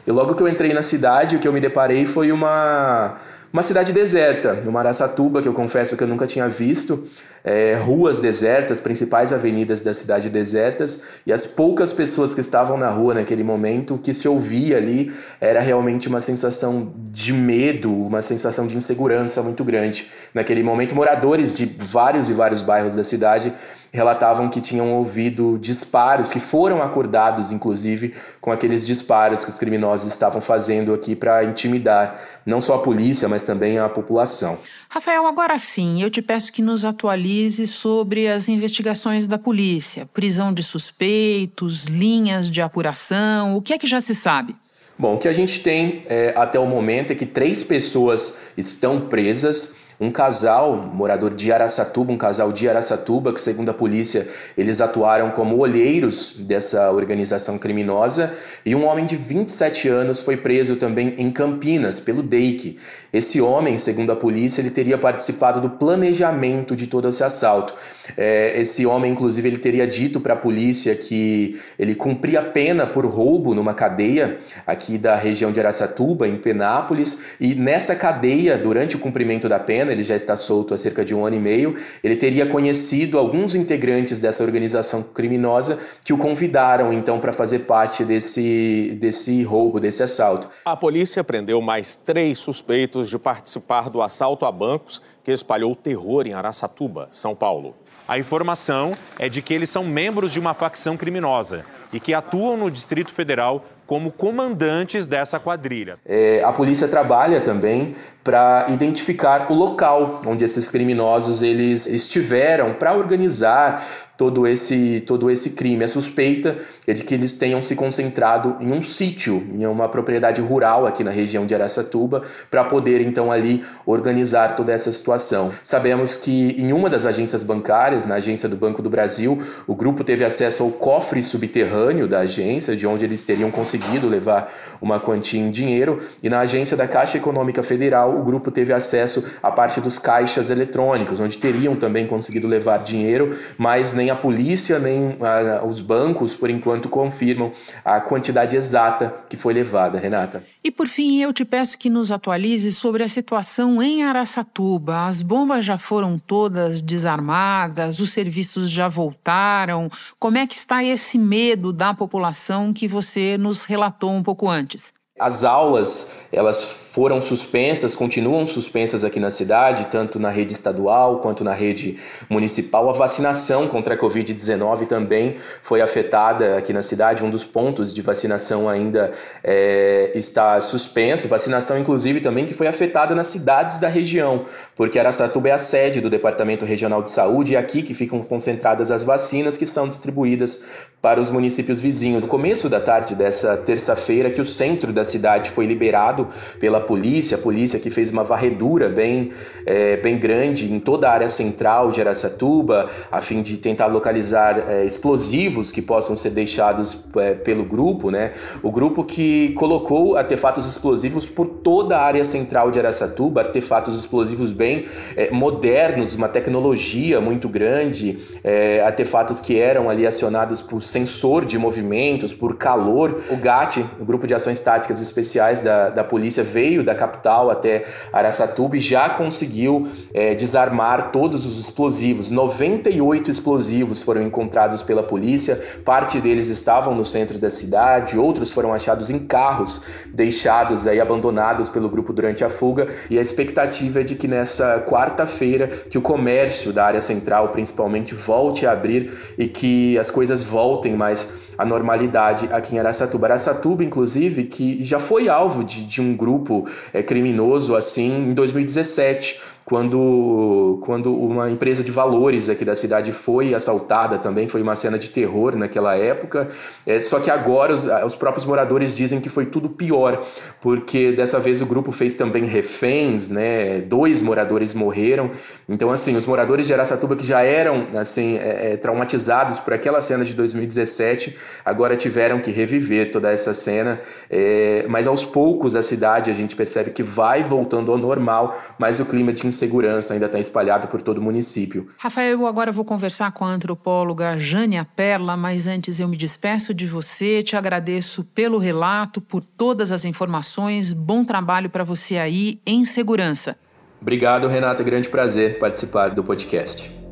E 0.06 0.12
logo 0.12 0.36
que 0.36 0.44
eu 0.44 0.48
entrei 0.48 0.72
na 0.72 0.84
cidade, 0.84 1.36
o 1.36 1.40
que 1.40 1.48
eu 1.48 1.52
me 1.52 1.60
deparei 1.60 2.06
foi 2.06 2.32
uma 2.32 3.18
uma 3.56 3.64
cidade 3.64 3.94
deserta, 3.94 4.54
no 4.56 4.78
Araçatuba, 4.78 5.42
que 5.42 5.48
eu 5.48 5.54
confesso 5.54 5.96
que 5.96 6.04
eu 6.04 6.08
nunca 6.10 6.28
tinha 6.28 6.46
visto, 6.50 7.08
é, 7.42 7.74
ruas 7.76 8.20
desertas, 8.20 8.82
principais 8.82 9.32
avenidas 9.32 9.80
da 9.80 9.94
cidade 9.94 10.30
desertas, 10.30 11.06
e 11.26 11.32
as 11.32 11.46
poucas 11.46 11.94
pessoas 11.94 12.34
que 12.34 12.42
estavam 12.42 12.76
na 12.76 12.90
rua 12.90 13.14
naquele 13.14 13.46
momento, 13.46 13.96
o 13.96 13.98
que 13.98 14.14
se 14.14 14.28
ouvia 14.28 14.76
ali 14.76 15.10
era 15.40 15.62
realmente 15.62 16.10
uma 16.10 16.20
sensação 16.20 16.94
de 16.98 17.32
medo, 17.32 17.94
uma 17.94 18.22
sensação 18.22 18.68
de 18.68 18.76
insegurança 18.76 19.42
muito 19.42 19.64
grande. 19.64 20.08
Naquele 20.34 20.62
momento, 20.62 20.94
moradores 20.94 21.56
de 21.56 21.66
vários 21.66 22.30
e 22.30 22.34
vários 22.34 22.62
bairros 22.62 22.94
da 22.94 23.06
cidade 23.06 23.54
relatavam 23.96 24.50
que 24.50 24.62
tinham 24.62 24.94
ouvido 24.94 25.58
disparos, 25.60 26.32
que 26.32 26.40
foram 26.40 26.84
acordados, 26.84 27.52
inclusive, 27.52 28.14
com 28.40 28.52
aqueles 28.52 28.86
disparos 28.86 29.44
que 29.44 29.50
os 29.50 29.58
criminosos 29.58 30.08
estavam 30.08 30.42
fazendo 30.42 30.94
aqui 30.94 31.16
para 31.16 31.44
intimidar 31.44 32.20
não 32.46 32.62
só 32.62 32.76
a 32.76 32.80
polícia, 32.80 33.28
mas 33.28 33.44
também 33.44 33.80
a 33.80 33.90
população. 33.90 34.60
Rafael, 34.90 35.26
agora 35.26 35.58
sim, 35.58 36.02
eu 36.02 36.12
te 36.12 36.22
peço 36.22 36.52
que 36.52 36.62
nos 36.62 36.86
atualize 36.86 37.66
sobre 37.66 38.28
as 38.28 38.48
investigações 38.48 39.26
da 39.26 39.40
polícia, 39.40 40.08
prisão 40.14 40.54
de 40.54 40.62
suspeitos, 40.62 41.86
linhas 41.86 42.52
de 42.52 42.62
apuração, 42.62 43.56
o 43.58 43.62
que 43.62 43.74
é 43.74 43.78
que 43.78 43.88
já 43.88 44.00
se 44.00 44.14
sabe? 44.14 44.56
Bom, 44.98 45.16
o 45.16 45.18
que 45.18 45.28
a 45.28 45.34
gente 45.34 45.60
tem 45.60 46.02
é, 46.06 46.34
até 46.38 46.58
o 46.58 46.66
momento 46.66 47.12
é 47.12 47.16
que 47.16 47.26
três 47.26 47.64
pessoas 47.64 48.52
estão 48.58 49.02
presas 49.02 49.85
um 50.00 50.12
casal, 50.12 50.76
morador 50.76 51.34
de 51.34 51.52
Araçatuba, 51.52 52.12
um 52.12 52.18
casal 52.18 52.52
de 52.52 52.68
Araçatuba, 52.68 53.34
que 53.34 53.40
segundo 53.40 53.70
a 53.70 53.74
polícia 53.74 54.28
eles 54.58 54.82
atuaram 54.82 55.32
como 55.32 55.58
olheiros 55.58 56.36
dessa 56.40 56.92
organização 56.92 57.58
criminosa, 57.58 58.34
e 58.66 58.76
um 58.76 58.86
homem 58.86 59.06
de 59.06 59.16
27 59.16 59.88
anos 59.88 60.22
foi 60.22 60.38
preso 60.38 60.76
também 60.76 61.16
em 61.18 61.32
Campinas 61.32 62.00
pelo 62.00 62.22
DEIC. 62.22 62.78
Esse 63.14 63.42
homem, 63.42 63.78
segundo 63.78 64.12
a 64.12 64.16
polícia, 64.16 64.62
ele 64.62 64.72
teria 64.72 64.98
participado 64.98 65.62
do 65.62 65.70
planejamento 65.70 66.76
de 66.76 66.88
todo 66.88 67.08
esse 67.08 67.24
assalto. 67.24 67.74
É, 68.18 68.60
esse 68.60 68.86
homem, 68.86 69.12
inclusive, 69.12 69.48
ele 69.48 69.58
teria 69.58 69.88
dito 69.88 70.20
para 70.20 70.34
a 70.34 70.38
polícia 70.38 70.96
que 70.96 71.60
ele 71.78 71.96
cumpria 71.96 72.42
pena 72.42 72.86
por 72.86 73.06
roubo 73.06 73.54
numa 73.54 73.74
cadeia 73.74 74.40
aqui 74.66 74.98
da 74.98 75.16
região 75.16 75.52
de 75.52 75.60
Araçatuba, 75.60 76.28
em 76.28 76.38
Penápolis, 76.38 77.36
e 77.40 77.56
nessa 77.56 77.96
cadeia, 77.96 78.58
durante 78.58 78.96
o 78.96 79.00
cumprimento 79.00 79.48
da 79.50 79.60
pena, 79.60 79.92
ele 79.92 80.04
já 80.04 80.16
está 80.16 80.36
solto 80.36 80.74
há 80.74 80.78
cerca 80.78 81.04
de 81.04 81.14
um 81.14 81.26
ano 81.26 81.36
e 81.36 81.40
meio, 81.40 81.76
ele 82.04 82.16
teria 82.16 82.46
conhecido 82.46 83.18
alguns 83.18 83.56
integrantes 83.56 84.20
dessa 84.20 84.44
organização 84.44 85.02
criminosa 85.04 85.80
que 86.04 86.14
o 86.14 86.18
convidaram 86.18 86.92
então 86.94 87.20
para 87.20 87.34
fazer 87.34 87.60
parte 87.60 88.04
desse, 88.04 88.98
desse 89.00 89.44
roubo, 89.44 89.80
desse 89.80 90.04
assalto. 90.04 90.50
A 90.66 90.76
polícia 90.76 91.24
prendeu 91.24 91.62
mais 91.62 91.96
três 91.96 92.38
suspeitos 92.38 93.10
de 93.10 93.18
participar 93.18 93.90
do 93.90 94.02
assalto 94.02 94.46
a 94.46 94.52
bancos 94.52 95.02
que 95.26 95.32
espalhou 95.32 95.76
terror 95.76 96.28
em 96.28 96.34
Araçatuba, 96.34 97.10
São 97.12 97.36
Paulo. 97.36 97.76
A 98.08 98.20
informação 98.20 98.96
é 99.18 99.28
de 99.28 99.42
que 99.42 99.52
eles 99.52 99.72
são 99.72 99.84
membros 99.84 100.32
de 100.32 100.40
uma 100.40 100.54
facção 100.54 100.96
criminosa 100.96 101.66
e 101.92 102.00
que 102.00 102.14
atuam 102.14 102.56
no 102.56 102.70
Distrito 102.70 103.12
Federal 103.12 103.66
como 103.88 104.12
comandantes 104.12 105.08
dessa 105.08 105.40
quadrilha. 105.40 105.98
É, 106.06 106.44
a 106.44 106.52
polícia 106.52 106.88
trabalha 106.88 107.42
também 107.42 107.96
para 108.24 108.68
identificar 108.70 109.52
o 109.52 109.56
local 109.56 110.22
onde 110.26 110.44
esses 110.44 110.70
criminosos 110.70 111.42
eles 111.42 111.88
estiveram 111.88 112.74
para 112.74 112.96
organizar, 112.96 113.84
todo 114.18 114.48
esse, 114.48 115.04
todo 115.06 115.30
esse 115.30 115.52
crime. 115.52 115.84
A 115.84 115.88
suspeita 115.88 116.58
é 116.88 116.94
de 116.94 117.04
que 117.04 117.14
eles 117.14 117.38
tenham 117.38 117.62
se 117.62 117.76
concentrado 117.76 118.56
em 118.60 118.72
um 118.72 118.82
sítio, 118.82 119.46
em 119.54 119.66
uma 119.66 119.90
propriedade 119.90 120.42
rural 120.42 120.86
aqui 120.86 121.04
na 121.04 121.12
região 121.12 121.46
de 121.46 121.54
Aracatuba, 121.54 122.22
para 122.50 122.64
poder 122.64 123.02
então 123.02 123.32
ali 123.32 123.64
organizar 123.86 124.56
toda 124.56 124.72
essa 124.72 124.92
situação. 124.92 125.52
Sabemos 125.64 126.18
que 126.18 126.56
em 126.58 126.72
uma 126.72 126.90
das 126.90 127.06
agências 127.06 127.44
bancárias, 127.44 128.06
na 128.06 128.16
agência 128.16 128.48
do 128.48 128.56
Banco 128.56 128.82
do 128.82 128.90
Brasil, 128.90 129.42
o 129.68 129.76
grupo 129.76 130.04
teve 130.04 130.24
acesso 130.24 130.64
ao 130.64 130.70
cofre 130.70 131.22
subterrâneo 131.22 132.08
da 132.08 132.20
agência, 132.20 132.76
de 132.76 132.86
onde 132.86 133.06
eles 133.06 133.24
teriam 133.24 133.52
conseguido 133.52 134.08
levar 134.08 134.52
uma 134.82 135.00
quantia 135.00 135.40
em 135.40 135.50
dinheiro, 135.50 136.00
e 136.22 136.30
na 136.30 136.40
agência 136.40 136.78
da 136.78 136.88
Caixa 136.88 137.18
Econômica 137.18 137.64
Federal, 137.64 138.18
o 138.18 138.24
grupo 138.24 138.52
teve 138.52 138.74
acesso 138.74 139.26
à 139.42 139.52
parte 139.52 139.82
dos 139.82 139.98
caixas 139.98 140.50
eletrônicos, 140.50 141.20
onde 141.20 141.38
teriam 141.38 141.76
também 141.76 142.08
conseguido 142.08 142.48
levar 142.48 142.78
dinheiro, 142.80 143.36
mas 143.58 143.94
nem 143.94 144.05
a 144.10 144.16
polícia 144.16 144.80
nem 144.80 145.18
a, 145.22 145.64
os 145.66 145.82
bancos, 145.82 146.36
por 146.36 146.50
enquanto, 146.50 146.90
confirmam 146.90 147.52
a 147.84 148.00
quantidade 148.00 148.56
exata 148.56 149.14
que 149.30 149.38
foi 149.38 149.54
levada. 149.54 150.00
Renata. 150.00 150.44
E 150.64 150.72
por 150.72 150.88
fim, 150.88 151.22
eu 151.22 151.32
te 151.32 151.46
peço 151.46 151.78
que 151.78 151.90
nos 151.90 152.12
atualize 152.12 152.72
sobre 152.72 153.04
a 153.04 153.10
situação 153.10 153.82
em 153.82 154.04
Araçatuba. 154.04 155.06
As 155.06 155.22
bombas 155.22 155.64
já 155.64 155.78
foram 155.78 156.18
todas 156.18 156.82
desarmadas, 156.82 158.00
os 158.00 158.12
serviços 158.12 158.70
já 158.70 158.88
voltaram. 158.88 159.90
Como 160.20 160.38
é 160.38 160.48
que 160.48 160.56
está 160.56 160.84
esse 160.84 161.18
medo 161.18 161.72
da 161.72 161.94
população 161.94 162.74
que 162.74 162.88
você 162.88 163.38
nos 163.38 163.66
relatou 163.66 164.12
um 164.12 164.24
pouco 164.24 164.50
antes? 164.50 164.95
As 165.18 165.46
aulas, 165.46 166.18
elas 166.30 166.86
foram 166.96 167.22
suspensas, 167.22 167.96
continuam 167.96 168.46
suspensas 168.46 169.06
aqui 169.06 169.18
na 169.18 169.32
cidade, 169.32 169.88
tanto 169.92 170.20
na 170.20 170.30
rede 170.30 170.54
estadual 170.54 171.20
quanto 171.20 171.42
na 171.42 171.54
rede 171.54 171.98
municipal. 172.30 172.90
A 172.90 172.94
vacinação 172.94 173.68
contra 173.70 173.94
a 173.94 173.98
Covid-19 173.98 174.88
também 174.88 175.38
foi 175.62 175.82
afetada 175.82 176.58
aqui 176.58 176.74
na 176.74 176.82
cidade. 176.82 177.24
Um 177.24 177.30
dos 177.30 177.46
pontos 177.46 177.94
de 177.94 178.02
vacinação 178.02 178.68
ainda 178.68 179.14
é, 179.42 180.12
está 180.16 180.60
suspenso. 180.60 181.30
Vacinação, 181.30 181.80
inclusive, 181.80 182.20
também 182.20 182.46
que 182.46 182.54
foi 182.54 182.68
afetada 182.68 183.16
nas 183.16 183.28
cidades 183.28 183.78
da 183.78 183.88
região, 183.88 184.44
porque 184.76 185.00
Araçatuba 185.00 185.48
é 185.48 185.52
a 185.54 185.60
sede 185.60 186.02
do 186.02 186.10
Departamento 186.10 186.66
Regional 186.66 187.02
de 187.02 187.10
Saúde 187.10 187.54
e 187.54 187.56
é 187.56 187.60
aqui 187.60 187.82
que 187.84 187.94
ficam 187.94 188.22
concentradas 188.22 188.92
as 188.92 189.04
vacinas 189.04 189.56
que 189.56 189.66
são 189.66 189.88
distribuídas 189.88 190.66
para 191.02 191.22
os 191.22 191.30
municípios 191.30 191.82
vizinhos. 191.82 192.24
No 192.26 192.30
começo 192.30 192.68
da 192.68 192.82
tarde 192.82 193.16
dessa 193.16 193.56
terça-feira, 193.56 194.30
que 194.30 194.42
o 194.42 194.46
centro 194.46 194.92
da 194.92 195.05
cidade 195.06 195.50
foi 195.50 195.66
liberado 195.66 196.28
pela 196.60 196.82
polícia, 196.82 197.38
a 197.38 197.40
polícia 197.40 197.80
que 197.80 197.90
fez 197.90 198.12
uma 198.12 198.24
varredura 198.24 198.90
bem, 198.90 199.32
é, 199.66 199.98
bem 199.98 200.18
grande 200.20 200.72
em 200.72 200.80
toda 200.80 201.10
a 201.10 201.14
área 201.14 201.30
central 201.30 201.92
de 201.92 202.02
Aracatuba, 202.02 202.90
a 203.12 203.22
fim 203.22 203.42
de 203.42 203.58
tentar 203.58 203.88
localizar 203.88 204.70
é, 204.70 204.86
explosivos 204.86 205.72
que 205.72 205.82
possam 205.82 206.18
ser 206.18 206.32
deixados 206.32 207.06
é, 207.18 207.34
pelo 207.34 207.64
grupo, 207.64 208.12
né? 208.12 208.32
O 208.62 208.72
grupo 208.72 209.04
que 209.04 209.54
colocou 209.54 210.18
artefatos 210.18 210.66
explosivos 210.66 211.28
por 211.28 211.48
toda 211.48 211.98
a 211.98 212.04
área 212.04 212.26
central 212.26 212.72
de 212.72 212.80
Aracatuba, 212.80 213.42
artefatos 213.42 214.00
explosivos 214.00 214.52
bem 214.52 214.86
é, 215.16 215.32
modernos, 215.32 216.14
uma 216.14 216.28
tecnologia 216.28 217.22
muito 217.22 217.48
grande, 217.48 218.18
é, 218.44 218.82
artefatos 218.82 219.42
que 219.42 219.60
eram 219.60 219.90
ali 219.90 220.06
acionados 220.06 220.62
por 220.62 220.82
sensor 220.82 221.46
de 221.46 221.58
movimentos, 221.58 222.34
por 222.34 222.56
calor. 222.58 223.22
O 223.30 223.38
GAT, 223.38 223.78
o 224.00 224.06
Grupo 224.06 224.28
de 224.28 224.34
Ações 224.34 224.60
Táticas 224.60 224.95
Especiais 225.02 225.62
da, 225.62 225.90
da 225.90 226.04
Polícia, 226.04 226.44
veio 226.44 226.84
da 226.84 226.96
capital 226.96 227.50
até 227.50 227.86
Araçatuba 228.12 228.78
e 228.78 228.80
já 228.80 229.10
conseguiu 229.10 229.88
é, 230.14 230.34
desarmar 230.34 231.12
todos 231.12 231.46
os 231.46 231.60
explosivos. 231.60 232.32
98 232.32 233.32
explosivos 233.32 234.02
foram 234.02 234.22
encontrados 234.22 234.82
pela 234.82 235.04
polícia, 235.04 235.62
parte 235.84 236.20
deles 236.20 236.50
estavam 236.50 236.96
no 236.96 237.06
centro 237.06 237.40
da 237.40 237.50
cidade, 237.50 238.18
outros 238.18 238.52
foram 238.52 238.74
achados 238.74 239.10
em 239.10 239.20
carros 239.20 239.86
deixados 240.14 240.88
aí 240.88 241.00
abandonados 241.00 241.70
pelo 241.70 241.90
grupo 241.90 242.14
durante 242.14 242.44
a 242.44 242.50
fuga 242.50 242.88
e 243.10 243.18
a 243.18 243.22
expectativa 243.22 244.02
é 244.02 244.04
de 244.04 244.16
que 244.16 244.28
nessa 244.28 244.84
quarta-feira 244.88 245.68
que 245.68 245.98
o 245.98 246.02
comércio 246.02 246.72
da 246.72 246.86
área 246.86 247.02
central 247.02 247.50
principalmente 247.50 248.14
volte 248.14 248.66
a 248.66 248.72
abrir 248.72 249.12
e 249.38 249.48
que 249.48 249.98
as 249.98 250.10
coisas 250.10 250.44
voltem 250.44 250.96
mais 250.96 251.45
a 251.58 251.66
normalidade 251.66 252.50
aqui 252.52 252.76
em 252.76 252.80
Aracatuba. 252.80 253.28
Aracatuba, 253.28 253.84
inclusive, 253.84 254.46
que 254.46 254.84
já 254.84 255.00
foi 255.00 255.30
alvo 255.30 255.64
de, 255.64 255.86
de 255.86 256.02
um 256.02 256.16
grupo 256.16 256.68
é, 256.94 257.02
criminoso 257.02 257.76
assim 257.76 258.30
em 258.30 258.34
2017, 258.34 259.40
quando, 259.66 260.80
quando 260.84 261.12
uma 261.12 261.50
empresa 261.50 261.84
de 261.84 261.92
valores 261.92 262.50
aqui 262.50 262.64
da 262.64 262.76
cidade 262.76 263.12
foi 263.12 263.56
assaltada 263.56 264.20
também, 264.20 264.48
foi 264.48 264.62
uma 264.62 264.76
cena 264.76 265.00
de 265.00 265.10
terror 265.10 265.56
naquela 265.56 265.96
época. 265.96 266.48
É, 266.86 267.02
só 267.02 267.20
que 267.20 267.32
agora 267.32 267.74
os, 267.74 267.84
os 268.06 268.16
próprios 268.16 268.46
moradores 268.46 268.96
dizem 268.96 269.20
que 269.20 269.28
foi 269.28 269.48
tudo 269.48 269.68
pior, 269.68 270.24
porque 270.62 271.12
dessa 271.12 271.40
vez 271.40 271.62
o 271.62 271.66
grupo 271.66 271.92
fez 271.92 272.14
também 272.14 272.46
reféns, 272.46 273.30
né? 273.30 273.82
Dois 273.82 274.22
moradores 274.22 274.76
morreram. 274.76 275.32
Então, 275.68 275.90
assim, 275.90 276.16
os 276.16 276.28
moradores 276.28 276.68
de 276.68 276.74
Aracatuba 276.74 277.16
que 277.16 277.26
já 277.26 277.42
eram 277.42 277.88
assim 277.96 278.38
é, 278.38 278.74
é, 278.74 278.78
traumatizados 278.78 279.60
por 279.60 279.74
aquela 279.74 280.00
cena 280.00 280.24
de 280.24 280.36
2017, 280.36 281.36
agora 281.66 281.96
tiveram 281.96 282.40
que 282.40 282.52
reviver 282.52 283.10
toda 283.12 283.32
essa 283.32 283.56
cena. 283.56 284.00
É, 284.30 284.86
mas 284.88 285.08
aos 285.08 285.26
poucos 285.26 285.76
a 285.76 285.82
cidade 285.82 286.30
a 286.30 286.36
gente 286.36 286.56
percebe 286.56 286.92
que 286.92 287.02
vai 287.02 287.42
voltando 287.42 287.92
ao 287.92 287.98
normal, 287.98 288.56
mas 288.78 289.00
o 289.00 289.06
clima 289.06 289.34
de 289.34 289.40
insegurança 289.56 290.14
ainda 290.14 290.26
está 290.26 290.40
espalhado 290.40 290.88
por 290.88 291.02
todo 291.02 291.18
o 291.18 291.22
município. 291.22 291.88
Rafael, 291.98 292.32
eu 292.32 292.48
agora 292.48 292.72
vou 292.72 292.86
conversar 292.86 293.32
com 293.32 293.46
a 293.46 293.50
antropóloga 293.50 294.38
Jânia 294.38 294.86
Perla, 294.96 295.36
mas 295.38 295.66
antes 295.68 296.00
eu 296.00 296.08
me 296.08 296.18
despeço 296.18 296.74
de 296.74 296.86
você, 296.86 297.42
te 297.42 297.56
agradeço 297.56 298.24
pelo 298.24 298.58
relato, 298.58 299.22
por 299.22 299.44
todas 299.44 299.92
as 299.92 300.06
informações. 300.06 300.94
Bom 300.94 301.24
trabalho 301.24 301.70
para 301.70 301.84
você 301.84 302.18
aí 302.18 302.60
em 302.66 302.86
segurança. 302.86 303.56
Obrigado, 304.02 304.48
Renata. 304.48 304.84
Grande 304.84 305.10
prazer 305.10 305.58
participar 305.58 306.10
do 306.10 306.24
podcast. 306.24 307.05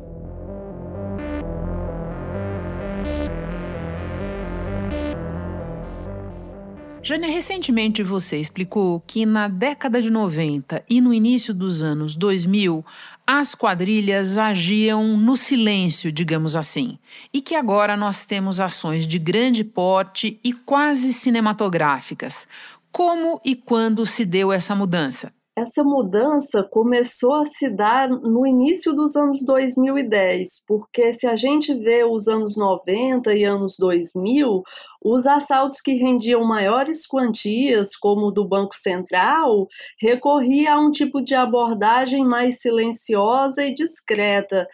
Jânia, 7.06 7.28
recentemente 7.28 8.02
você 8.02 8.38
explicou 8.38 8.98
que 8.98 9.26
na 9.26 9.46
década 9.46 10.00
de 10.00 10.08
90 10.08 10.82
e 10.88 11.02
no 11.02 11.12
início 11.12 11.52
dos 11.52 11.82
anos 11.82 12.16
2000, 12.16 12.82
as 13.26 13.54
quadrilhas 13.54 14.38
agiam 14.38 15.14
no 15.18 15.36
silêncio, 15.36 16.10
digamos 16.10 16.56
assim, 16.56 16.98
e 17.30 17.42
que 17.42 17.54
agora 17.54 17.94
nós 17.94 18.24
temos 18.24 18.58
ações 18.58 19.06
de 19.06 19.18
grande 19.18 19.62
porte 19.62 20.40
e 20.42 20.54
quase 20.54 21.12
cinematográficas. 21.12 22.48
Como 22.90 23.38
e 23.44 23.54
quando 23.54 24.06
se 24.06 24.24
deu 24.24 24.50
essa 24.50 24.74
mudança? 24.74 25.30
Essa 25.56 25.84
mudança 25.84 26.64
começou 26.64 27.34
a 27.34 27.44
se 27.44 27.70
dar 27.70 28.08
no 28.08 28.44
início 28.44 28.92
dos 28.92 29.14
anos 29.14 29.44
2010, 29.44 30.64
porque 30.66 31.12
se 31.12 31.26
a 31.26 31.36
gente 31.36 31.72
vê 31.72 32.04
os 32.04 32.26
anos 32.26 32.56
90 32.56 33.32
e 33.34 33.44
anos 33.44 33.76
2000, 33.78 34.62
os 35.04 35.26
assaltos 35.26 35.80
que 35.80 35.94
rendiam 35.94 36.44
maiores 36.44 37.06
quantias, 37.06 37.94
como 37.94 38.26
o 38.26 38.32
do 38.32 38.48
Banco 38.48 38.74
Central, 38.74 39.68
recorria 40.00 40.72
a 40.72 40.80
um 40.80 40.90
tipo 40.90 41.22
de 41.22 41.34
abordagem 41.34 42.24
mais 42.24 42.60
silenciosa 42.60 43.64
e 43.64 43.74
discreta 43.74 44.66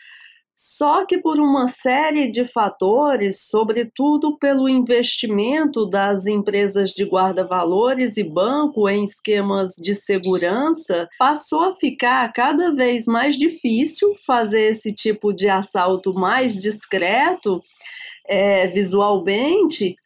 só 0.62 1.06
que 1.06 1.16
por 1.16 1.40
uma 1.40 1.66
série 1.66 2.30
de 2.30 2.44
fatores, 2.44 3.46
sobretudo 3.48 4.36
pelo 4.36 4.68
investimento 4.68 5.88
das 5.88 6.26
empresas 6.26 6.90
de 6.90 7.04
guarda-valores 7.04 8.18
e 8.18 8.22
banco 8.22 8.86
em 8.86 9.02
esquemas 9.02 9.70
de 9.70 9.94
segurança, 9.94 11.08
passou 11.18 11.62
a 11.62 11.72
ficar 11.72 12.30
cada 12.34 12.74
vez 12.74 13.06
mais 13.06 13.38
difícil 13.38 14.14
fazer 14.26 14.64
esse 14.72 14.92
tipo 14.92 15.32
de 15.32 15.48
assalto 15.48 16.12
mais 16.12 16.58
discreto 16.58 17.62
é, 18.28 18.66
visualmente 18.66 19.96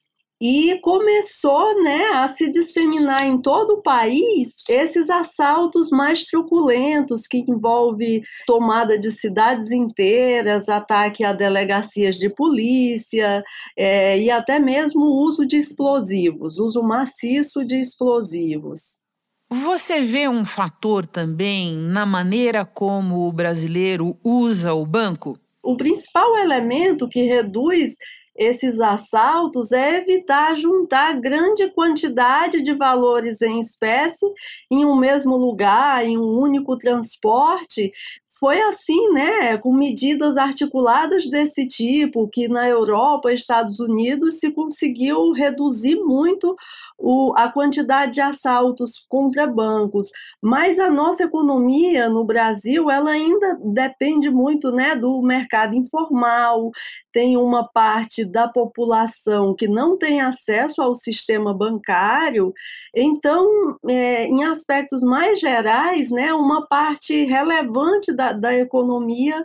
e 0.41 0.79
começou 0.81 1.83
né, 1.83 2.09
a 2.15 2.27
se 2.27 2.51
disseminar 2.51 3.27
em 3.27 3.41
todo 3.41 3.75
o 3.75 3.83
país 3.83 4.65
esses 4.69 5.09
assaltos 5.09 5.91
mais 5.91 6.25
truculentos 6.25 7.27
que 7.27 7.45
envolve 7.49 8.23
tomada 8.47 8.99
de 8.99 9.11
cidades 9.11 9.71
inteiras, 9.71 10.69
ataque 10.69 11.25
a 11.25 11.33
delegacias 11.33 12.17
de 12.17 12.29
polícia 12.29 13.43
é, 13.77 14.19
e 14.19 14.31
até 14.31 14.59
mesmo 14.59 15.03
o 15.03 15.23
uso 15.23 15.47
de 15.47 15.57
explosivos, 15.57 16.59
uso 16.59 16.83
maciço 16.83 17.65
de 17.65 17.79
explosivos. 17.79 19.05
Você 19.51 20.03
vê 20.03 20.29
um 20.29 20.45
fator 20.45 21.07
também 21.07 21.77
na 21.77 22.05
maneira 22.05 22.65
como 22.65 23.29
o 23.29 23.33
brasileiro 23.33 24.19
usa 24.25 24.75
o 24.75 24.85
banco? 24.85 25.39
O 25.63 25.77
principal 25.77 26.37
elemento 26.39 27.09
que 27.09 27.23
reduz 27.23 27.97
esses 28.37 28.81
assaltos 28.81 29.71
é 29.73 29.99
evitar 29.99 30.55
juntar 30.57 31.21
grande 31.21 31.71
quantidade 31.71 32.63
de 32.63 32.75
valores 32.75 33.41
em 33.43 33.61
espécie 33.61 34.27
em 34.71 34.85
um 34.85 34.97
mesmo 34.97 35.37
lugar, 35.37 36.05
em 36.05 36.19
um 36.19 36.39
único 36.39 36.77
transporte. 36.77 37.93
Foi 38.41 38.61
assim, 38.63 39.13
né, 39.13 39.57
com 39.59 39.73
medidas 39.73 40.37
articuladas 40.37 41.29
desse 41.29 41.69
tipo, 41.69 42.29
que 42.29 42.49
na 42.49 42.69
Europa, 42.69 43.33
Estados 43.33 43.79
Unidos, 43.79 44.41
se 44.41 44.51
conseguiu 44.51 45.31
reduzir 45.31 45.97
muito 45.97 46.55
o, 46.99 47.33
a 47.37 47.49
quantidade 47.53 48.15
de 48.15 48.21
assaltos 48.21 49.07
contra 49.09 49.47
bancos. 49.47 50.09
Mas 50.43 50.81
a 50.81 50.91
nossa 50.91 51.25
economia 51.25 52.09
no 52.09 52.25
Brasil, 52.25 52.91
ela 52.91 53.13
ainda 53.13 53.59
depende 53.63 54.31
muito, 54.31 54.73
né, 54.73 54.97
do 54.97 55.23
mercado 55.23 55.77
informal, 55.77 56.71
tem 57.13 57.37
uma 57.37 57.69
parte 57.69 58.24
da 58.25 58.49
população 58.49 59.55
que 59.55 59.69
não 59.69 59.97
tem 59.97 60.21
acesso 60.21 60.83
ao 60.83 60.95
sistema 60.95 61.53
bancário, 61.53 62.53
então, 62.95 63.47
é, 63.89 64.27
em 64.27 64.45
aspectos 64.45 65.03
mais 65.03 65.39
gerais, 65.41 66.11
né, 66.11 66.33
uma 66.33 66.67
parte 66.67 67.25
relevante 67.25 68.13
da, 68.15 68.33
da 68.33 68.55
economia 68.55 69.45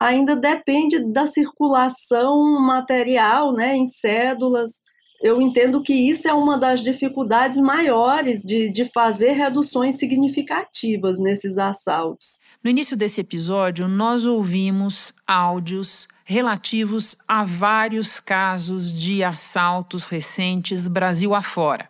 ainda 0.00 0.36
depende 0.36 1.00
da 1.12 1.26
circulação 1.26 2.60
material, 2.60 3.52
né, 3.52 3.76
em 3.76 3.86
cédulas. 3.86 4.82
Eu 5.20 5.42
entendo 5.42 5.82
que 5.82 5.92
isso 5.92 6.28
é 6.28 6.32
uma 6.32 6.56
das 6.56 6.80
dificuldades 6.80 7.58
maiores 7.58 8.42
de, 8.42 8.70
de 8.70 8.84
fazer 8.84 9.32
reduções 9.32 9.96
significativas 9.96 11.18
nesses 11.18 11.58
assaltos. 11.58 12.40
No 12.62 12.70
início 12.70 12.96
desse 12.96 13.20
episódio, 13.20 13.88
nós 13.88 14.26
ouvimos 14.26 15.12
áudios 15.26 16.06
relativos 16.30 17.16
a 17.26 17.42
vários 17.42 18.20
casos 18.20 18.92
de 18.92 19.24
assaltos 19.24 20.04
recentes 20.04 20.86
Brasil 20.86 21.34
afora. 21.34 21.88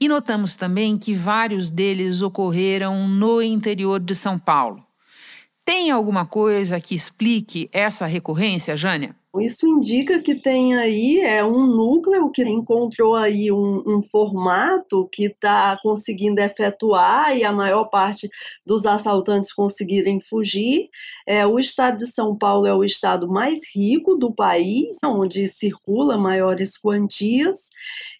E 0.00 0.08
notamos 0.08 0.56
também 0.56 0.96
que 0.96 1.12
vários 1.12 1.68
deles 1.68 2.22
ocorreram 2.22 3.06
no 3.06 3.42
interior 3.42 4.00
de 4.00 4.14
São 4.14 4.38
Paulo. 4.38 4.82
Tem 5.66 5.90
alguma 5.90 6.24
coisa 6.24 6.80
que 6.80 6.94
explique 6.94 7.68
essa 7.70 8.06
recorrência, 8.06 8.74
Jânia? 8.74 9.14
Isso 9.36 9.66
indica 9.66 10.20
que 10.20 10.34
tem 10.34 10.74
aí 10.74 11.20
é 11.20 11.44
um 11.44 11.66
núcleo 11.66 12.30
que 12.30 12.42
encontrou 12.42 13.14
aí 13.14 13.52
um, 13.52 13.82
um 13.86 14.02
formato 14.02 15.06
que 15.12 15.26
está 15.26 15.78
conseguindo 15.82 16.40
efetuar 16.40 17.36
e 17.36 17.44
a 17.44 17.52
maior 17.52 17.84
parte 17.90 18.28
dos 18.64 18.86
assaltantes 18.86 19.52
conseguirem 19.52 20.18
fugir. 20.18 20.88
É, 21.26 21.46
o 21.46 21.58
estado 21.58 21.98
de 21.98 22.06
São 22.06 22.36
Paulo 22.36 22.66
é 22.66 22.74
o 22.74 22.82
estado 22.82 23.28
mais 23.28 23.60
rico 23.74 24.16
do 24.16 24.34
país, 24.34 24.96
onde 25.04 25.46
circula 25.46 26.16
maiores 26.16 26.78
quantias, 26.78 27.68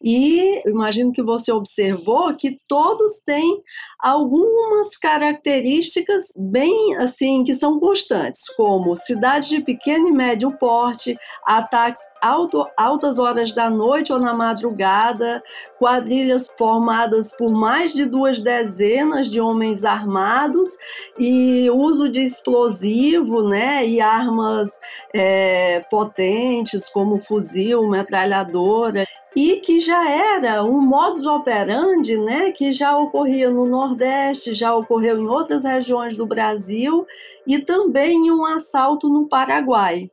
e 0.02 0.62
imagino 0.68 1.10
que 1.10 1.22
você 1.22 1.50
observou 1.50 2.36
que 2.36 2.58
todos 2.68 3.20
têm 3.24 3.58
algumas 3.98 4.96
características 4.96 6.34
bem 6.36 6.96
assim 6.96 7.42
que 7.42 7.54
são 7.54 7.78
constantes, 7.78 8.42
como 8.56 8.94
cidade 8.94 9.48
de 9.48 9.60
pequeno 9.62 10.08
e 10.08 10.12
médio 10.12 10.56
porte 10.58 10.97
ataques 11.46 12.02
alto, 12.22 12.66
altas 12.76 13.18
horas 13.18 13.52
da 13.52 13.70
noite 13.70 14.12
ou 14.12 14.20
na 14.20 14.34
madrugada, 14.34 15.42
quadrilhas 15.78 16.48
formadas 16.56 17.32
por 17.32 17.52
mais 17.52 17.92
de 17.92 18.04
duas 18.04 18.40
dezenas 18.40 19.28
de 19.28 19.40
homens 19.40 19.84
armados 19.84 20.70
e 21.18 21.70
uso 21.70 22.08
de 22.08 22.20
explosivo, 22.20 23.42
né, 23.42 23.86
e 23.86 24.00
armas 24.00 24.78
é, 25.14 25.80
potentes 25.90 26.88
como 26.88 27.18
fuzil, 27.18 27.88
metralhadora 27.88 29.04
e 29.36 29.60
que 29.60 29.78
já 29.78 30.10
era 30.36 30.64
um 30.64 30.80
modus 30.80 31.24
operandi, 31.24 32.16
né, 32.18 32.50
que 32.50 32.72
já 32.72 32.96
ocorria 32.98 33.50
no 33.50 33.66
Nordeste, 33.66 34.52
já 34.52 34.74
ocorreu 34.74 35.18
em 35.18 35.28
outras 35.28 35.64
regiões 35.64 36.16
do 36.16 36.26
Brasil 36.26 37.06
e 37.46 37.58
também 37.58 38.26
em 38.26 38.30
um 38.32 38.44
assalto 38.44 39.08
no 39.08 39.28
Paraguai. 39.28 40.10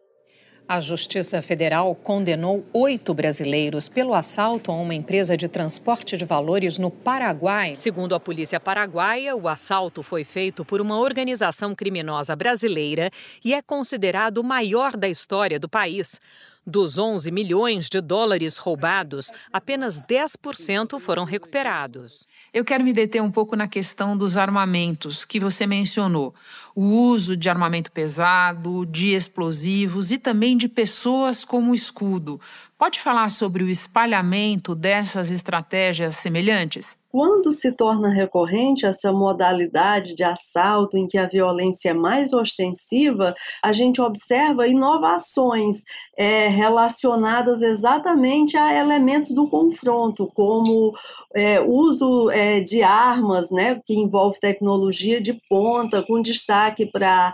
A 0.67 0.79
Justiça 0.79 1.43
Federal 1.43 1.93
condenou 1.93 2.65
oito 2.74 3.13
brasileiros 3.13 3.88
pelo 3.88 4.15
assalto 4.15 4.72
a 4.72 4.75
uma 4.75 4.95
empresa 4.95 5.38
de 5.38 5.48
transporte 5.48 6.17
de 6.17 6.25
valores 6.25 6.79
no 6.79 6.89
Paraguai. 6.89 7.75
Segundo 7.75 8.15
a 8.15 8.19
polícia 8.19 8.60
paraguaia, 8.60 9.36
o 9.36 9.48
assalto 9.48 10.01
foi 10.01 10.24
feito 10.24 10.65
por 10.65 10.81
uma 10.81 10.98
organização 10.98 11.75
criminosa 11.75 12.36
brasileira 12.36 13.12
e 13.43 13.53
é 13.53 13.62
considerado 13.62 14.39
o 14.39 14.43
maior 14.43 14.98
da 14.98 15.07
história 15.07 15.60
do 15.60 15.69
país. 15.69 16.19
Dos 16.67 16.98
11 16.98 17.29
milhões 17.29 17.88
de 17.88 18.01
dólares 18.01 18.57
roubados, 18.57 19.31
apenas 19.53 20.01
10% 20.01 21.00
foram 21.00 21.24
recuperados. 21.24 22.27
Eu 22.51 22.66
quero 22.66 22.83
me 22.83 22.92
deter 22.92 23.22
um 23.22 23.29
pouco 23.29 23.55
na 23.55 23.68
questão 23.68 24.18
dos 24.18 24.35
armamentos 24.35 25.24
que 25.24 25.40
você 25.40 25.68
mencionou. 25.68 26.33
O 26.74 26.81
uso 26.81 27.37
de 27.37 27.50
armamento 27.50 27.92
pesado, 27.92 28.83
de 28.87 29.13
explosivos 29.13 30.11
e 30.11 30.18
também 30.18 30.57
de 30.57 30.68
pessoas 30.68 31.46
como 31.46 31.75
escudo. 31.75 32.42
Pode 32.79 33.00
falar 33.00 33.29
sobre 33.29 33.63
o 33.63 33.70
espalhamento 33.70 34.74
dessas 34.74 35.29
estratégias 35.29 36.16
semelhantes? 36.16 36.98
Quando 37.16 37.50
se 37.50 37.72
torna 37.72 38.10
recorrente 38.10 38.86
essa 38.86 39.10
modalidade 39.10 40.14
de 40.16 40.24
assalto 40.25 40.98
em 40.98 41.06
que 41.06 41.18
a 41.18 41.25
violência 41.25 41.92
é 41.92 41.94
mais 41.94 42.34
ostensiva, 42.34 43.34
a 43.64 43.72
gente 43.72 44.01
observa 44.01 44.68
inovações 44.68 45.86
é, 46.18 46.50
relacionadas 46.50 47.62
exatamente 47.62 48.58
a 48.58 48.78
elementos 48.78 49.30
do 49.30 49.48
confronto, 49.48 50.30
como 50.36 50.92
é, 51.34 51.62
uso 51.62 52.30
é, 52.32 52.60
de 52.60 52.84
armas, 52.84 53.50
né, 53.50 53.80
que 53.86 53.94
envolve 53.94 54.38
tecnologia 54.38 55.22
de 55.22 55.40
ponta, 55.48 56.04
com 56.04 56.22
destaque 56.22 56.86
para 56.86 57.34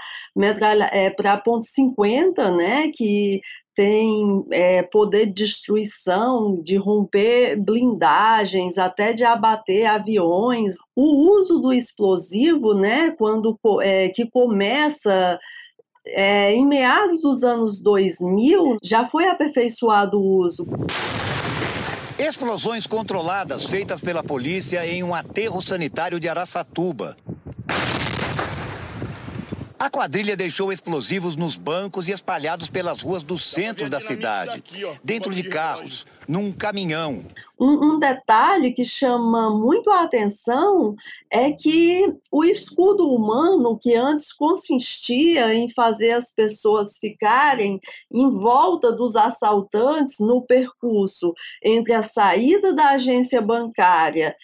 é, 0.91 1.09
para 1.09 1.37
ponto 1.37 1.65
.50, 1.65 2.55
né, 2.55 2.91
que 2.93 3.41
tem 3.75 4.45
é, 4.51 4.83
poder 4.83 5.27
de 5.27 5.33
destruição, 5.33 6.61
de 6.61 6.75
romper 6.75 7.55
blindagens, 7.55 8.77
até 8.77 9.13
de 9.13 9.23
abater 9.23 9.85
aviões. 9.85 10.75
O 10.95 11.39
uso 11.39 11.59
do 11.59 11.71
explosivo, 11.71 12.73
né, 12.73 13.11
quando 13.17 13.57
é, 13.81 14.09
que 14.09 14.29
começa 14.29 15.39
é, 16.05 16.53
em 16.53 16.65
meados 16.65 17.21
dos 17.21 17.43
anos 17.43 17.81
2000, 17.81 18.77
já 18.83 19.05
foi 19.05 19.27
aperfeiçoado 19.27 20.19
o 20.19 20.37
uso. 20.37 20.67
Explosões 22.17 22.85
controladas 22.85 23.65
feitas 23.65 23.99
pela 23.99 24.23
polícia 24.23 24.85
em 24.85 25.01
um 25.01 25.15
aterro 25.15 25.61
sanitário 25.61 26.19
de 26.19 26.29
Araçatuba. 26.29 27.17
A 29.81 29.89
quadrilha 29.89 30.37
deixou 30.37 30.71
explosivos 30.71 31.35
nos 31.35 31.57
bancos 31.57 32.07
e 32.07 32.11
espalhados 32.11 32.69
pelas 32.69 33.01
ruas 33.01 33.23
do 33.23 33.35
centro 33.35 33.89
da 33.89 33.99
cidade, 33.99 34.63
dentro 35.03 35.33
de 35.33 35.41
carros, 35.41 36.05
num 36.27 36.51
caminhão. 36.51 37.25
Um, 37.59 37.93
um, 37.93 37.97
detalhe 37.97 38.73
que 38.73 38.85
chama 38.85 39.49
muito 39.49 39.89
a 39.89 40.03
atenção 40.03 40.95
é 41.31 41.51
que 41.51 42.15
o 42.31 42.43
escudo 42.43 43.09
humano, 43.09 43.75
que 43.75 43.95
antes 43.95 44.31
consistia 44.31 45.51
em 45.51 45.67
fazer 45.67 46.11
as 46.11 46.29
pessoas 46.29 46.99
ficarem 46.99 47.79
em 48.13 48.29
volta 48.29 48.91
dos 48.91 49.15
assaltantes 49.15 50.19
no 50.19 50.43
percurso 50.43 51.33
entre 51.63 51.95
a 51.95 52.03
saída 52.03 52.71
da 52.71 52.91
agência 52.91 53.41
bancária 53.41 54.35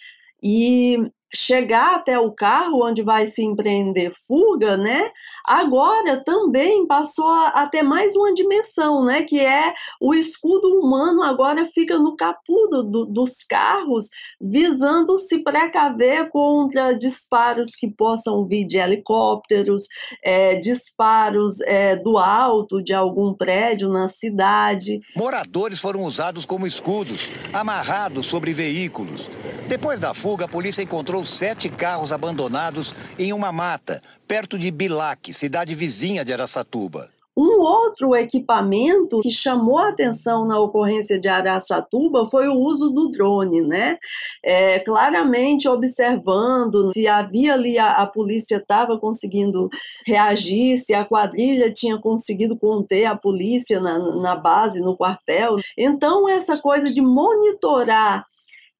e 0.42 0.98
chegar 1.34 1.96
até 1.96 2.18
o 2.18 2.32
carro 2.32 2.84
onde 2.84 3.02
vai 3.02 3.26
se 3.26 3.42
empreender 3.42 4.10
fuga, 4.26 4.76
né? 4.76 5.10
Agora 5.46 6.22
também 6.24 6.86
passou 6.86 7.28
a, 7.28 7.68
ter 7.70 7.82
mais 7.82 8.16
uma 8.16 8.32
dimensão, 8.32 9.04
né? 9.04 9.22
Que 9.22 9.40
é 9.40 9.74
o 10.00 10.14
escudo 10.14 10.68
humano 10.68 11.22
agora 11.22 11.64
fica 11.64 11.98
no 11.98 12.16
capô 12.16 12.68
do, 12.68 13.04
dos 13.04 13.44
carros, 13.44 14.08
visando 14.40 15.18
se 15.18 15.42
precaver 15.42 16.28
contra 16.30 16.92
disparos 16.94 17.70
que 17.74 17.88
possam 17.90 18.46
vir 18.46 18.64
de 18.64 18.78
helicópteros, 18.78 19.84
é, 20.22 20.56
disparos 20.56 21.60
é, 21.62 21.96
do 21.96 22.16
alto 22.16 22.82
de 22.82 22.94
algum 22.94 23.34
prédio 23.34 23.88
na 23.90 24.08
cidade. 24.08 25.00
Moradores 25.14 25.78
foram 25.78 26.02
usados 26.04 26.46
como 26.46 26.66
escudos, 26.66 27.30
amarrados 27.52 28.26
sobre 28.26 28.52
veículos. 28.52 29.30
Depois 29.66 30.00
da 30.00 30.14
fuga, 30.14 30.46
a 30.46 30.48
polícia 30.48 30.82
encontrou 30.82 31.17
encontrou 31.18 31.24
sete 31.24 31.68
carros 31.68 32.12
abandonados 32.12 32.94
em 33.18 33.32
uma 33.32 33.50
mata, 33.50 34.00
perto 34.26 34.58
de 34.58 34.70
Bilac, 34.70 35.32
cidade 35.32 35.74
vizinha 35.74 36.24
de 36.24 36.32
Araçatuba. 36.32 37.10
Um 37.36 37.60
outro 37.60 38.16
equipamento 38.16 39.20
que 39.20 39.30
chamou 39.30 39.78
a 39.78 39.90
atenção 39.90 40.44
na 40.44 40.58
ocorrência 40.58 41.20
de 41.20 41.28
Araçatuba 41.28 42.26
foi 42.26 42.48
o 42.48 42.54
uso 42.54 42.90
do 42.90 43.10
drone, 43.12 43.60
né? 43.62 43.96
É, 44.44 44.80
claramente 44.80 45.68
observando 45.68 46.90
se 46.90 47.06
havia 47.06 47.54
ali 47.54 47.78
a, 47.78 47.92
a 47.92 48.06
polícia 48.06 48.56
estava 48.56 48.98
conseguindo 48.98 49.68
reagir, 50.04 50.76
se 50.78 50.92
a 50.92 51.04
quadrilha 51.04 51.72
tinha 51.72 51.96
conseguido 51.96 52.58
conter 52.58 53.04
a 53.04 53.16
polícia 53.16 53.78
na, 53.78 53.98
na 54.16 54.34
base, 54.34 54.80
no 54.80 54.96
quartel. 54.96 55.56
Então, 55.76 56.28
essa 56.28 56.58
coisa 56.58 56.92
de 56.92 57.00
monitorar 57.00 58.24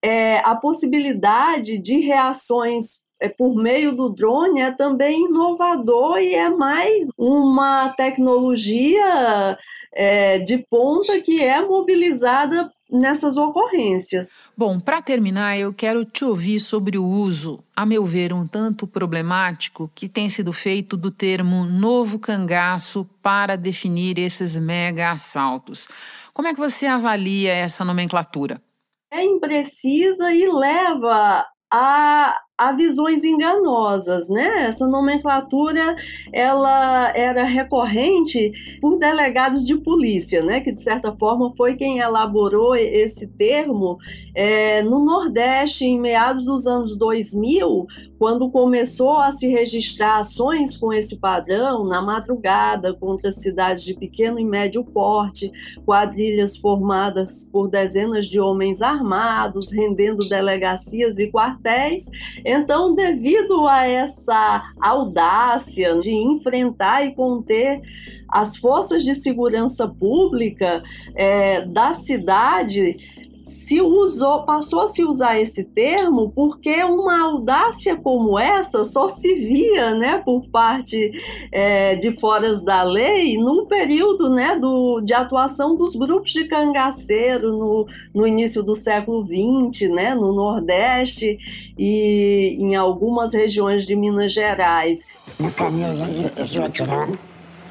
é, 0.03 0.39
a 0.39 0.55
possibilidade 0.55 1.79
de 1.79 2.01
reações 2.01 3.09
é, 3.21 3.29
por 3.29 3.55
meio 3.57 3.95
do 3.95 4.09
drone 4.09 4.61
é 4.61 4.71
também 4.71 5.27
inovador 5.27 6.19
e 6.19 6.35
é 6.35 6.49
mais 6.49 7.09
uma 7.19 7.89
tecnologia 7.91 9.59
é, 9.93 10.39
de 10.39 10.59
ponta 10.71 11.21
que 11.21 11.43
é 11.43 11.61
mobilizada 11.61 12.71
nessas 12.91 13.37
ocorrências. 13.37 14.49
Bom, 14.57 14.81
para 14.81 15.03
terminar, 15.03 15.59
eu 15.59 15.75
quero 15.75 16.05
te 16.05 16.25
ouvir 16.25 16.59
sobre 16.59 16.97
o 16.97 17.05
uso, 17.05 17.63
a 17.77 17.85
meu 17.85 18.05
ver, 18.05 18.33
um 18.33 18.47
tanto 18.47 18.87
problemático 18.87 19.91
que 19.95 20.09
tem 20.09 20.31
sido 20.31 20.53
feito 20.53 20.97
do 20.97 21.11
termo 21.11 21.65
novo 21.65 22.19
cangaço 22.19 23.07
para 23.23 23.57
definir 23.57 24.19
esses 24.19 24.57
mega 24.57 25.11
assaltos. 25.11 25.87
Como 26.33 26.49
é 26.49 26.55
que 26.55 26.61
você 26.61 26.87
avalia 26.87 27.53
essa 27.53 27.85
nomenclatura? 27.85 28.63
É 29.11 29.23
imprecisa 29.23 30.33
e 30.33 30.47
leva 30.49 31.47
a 31.73 32.39
a 32.59 32.73
visões 32.73 33.23
enganosas, 33.25 34.29
né? 34.29 34.65
Essa 34.67 34.85
nomenclatura 34.89 35.95
ela 36.33 37.13
era 37.15 37.45
recorrente 37.45 38.51
por 38.81 38.99
delegados 38.99 39.65
de 39.65 39.77
polícia, 39.77 40.43
né? 40.43 40.61
Que 40.61 40.73
de 40.73 40.83
certa 40.83 41.13
forma 41.13 41.51
foi 41.57 41.77
quem 41.77 41.99
elaborou 41.99 42.75
esse 42.75 43.29
termo 43.29 43.97
é, 44.35 44.83
no 44.83 45.05
Nordeste 45.05 45.85
em 45.85 46.01
meados 46.01 46.47
dos 46.47 46.67
anos 46.67 46.97
2000, 46.99 47.87
quando 48.19 48.51
começou 48.51 49.17
a 49.19 49.31
se 49.31 49.47
registrar 49.47 50.19
ações 50.19 50.77
com 50.77 50.93
esse 50.93 51.21
padrão 51.21 51.85
na 51.85 52.03
madrugada 52.03 52.93
contra 52.93 53.31
cidades 53.31 53.85
de 53.85 53.95
pequeno 53.95 54.41
e 54.41 54.45
médio 54.45 54.83
porte, 54.85 55.53
quadrilhas 55.87 56.57
formadas 56.57 57.49
por 57.53 57.69
dezenas 57.69 58.27
de 58.27 58.41
homens 58.41 58.83
armados, 58.83 59.71
rendendo 59.71 60.29
delegacias 60.29 61.19
e 61.19 61.31
quartéis 61.31 62.11
então, 62.51 62.95
devido 62.95 63.67
a 63.67 63.87
essa 63.87 64.63
audácia 64.81 65.99
de 65.99 66.11
enfrentar 66.11 67.05
e 67.05 67.15
conter 67.15 67.81
as 68.29 68.57
forças 68.57 69.05
de 69.05 69.15
segurança 69.15 69.87
pública 69.87 70.83
é, 71.15 71.67
da 71.67 71.93
cidade, 71.93 73.28
se 73.45 73.81
usou, 73.81 74.45
passou 74.45 74.81
a 74.81 74.89
se 74.89 75.05
usar 75.05 75.41
esse 75.41 75.65
termo 75.65 76.33
porque 76.35 76.83
uma 76.85 77.23
audácia 77.23 77.97
como 77.97 78.39
essa 78.39 78.85
só 78.85 79.09
se 79.09 79.35
via, 79.35 79.95
né, 79.95 80.19
por 80.19 80.49
parte 80.49 81.13
é, 81.51 81.97
de 81.97 82.11
foras 82.13 82.63
da 82.63 82.83
lei 82.83 83.37
no 83.39 83.67
período, 83.67 84.29
né, 84.29 84.57
do, 84.57 85.01
de 85.01 85.15
atuação 85.15 85.77
dos 85.77 85.95
grupos 85.97 86.33
de 86.33 86.45
cangaceiro 86.47 87.53
no, 87.57 87.87
no 88.15 88.27
início 88.27 88.63
do 88.63 88.75
século 88.75 89.23
XX, 89.23 89.91
né, 89.91 90.15
no 90.15 90.33
Nordeste 90.33 91.39
e 91.79 92.57
em 92.59 92.77
algumas 92.77 93.33
regiões 93.33 93.87
de 93.87 93.97
Minas 93.97 94.33
Gerais. 94.33 95.07
No 95.39 95.51
caminho, 95.53 95.89
eu 96.37 96.65
atirando 96.65 97.19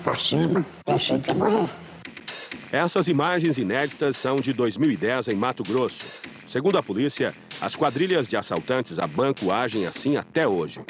por 0.04 0.18
cima, 0.18 0.66
pensei 0.86 1.20
que 1.20 1.30
ia 1.30 1.36
morrer. 1.36 1.87
Essas 2.72 3.08
imagens 3.08 3.58
inéditas 3.58 4.18
são 4.18 4.42
de 4.42 4.52
2010 4.52 5.30
em 5.30 5.36
Mato 5.36 5.64
Grosso. 5.64 6.22
Segundo 6.46 6.78
a 6.78 6.84
polícia, 6.84 7.34
as 7.62 7.78
quadrilhas 7.78 8.28
de 8.28 8.36
assaltantes 8.36 9.00
a 9.00 9.08
banco 9.08 9.52
agem 9.52 9.88
assim 9.88 10.18
até 10.18 10.46
hoje. 10.46 10.82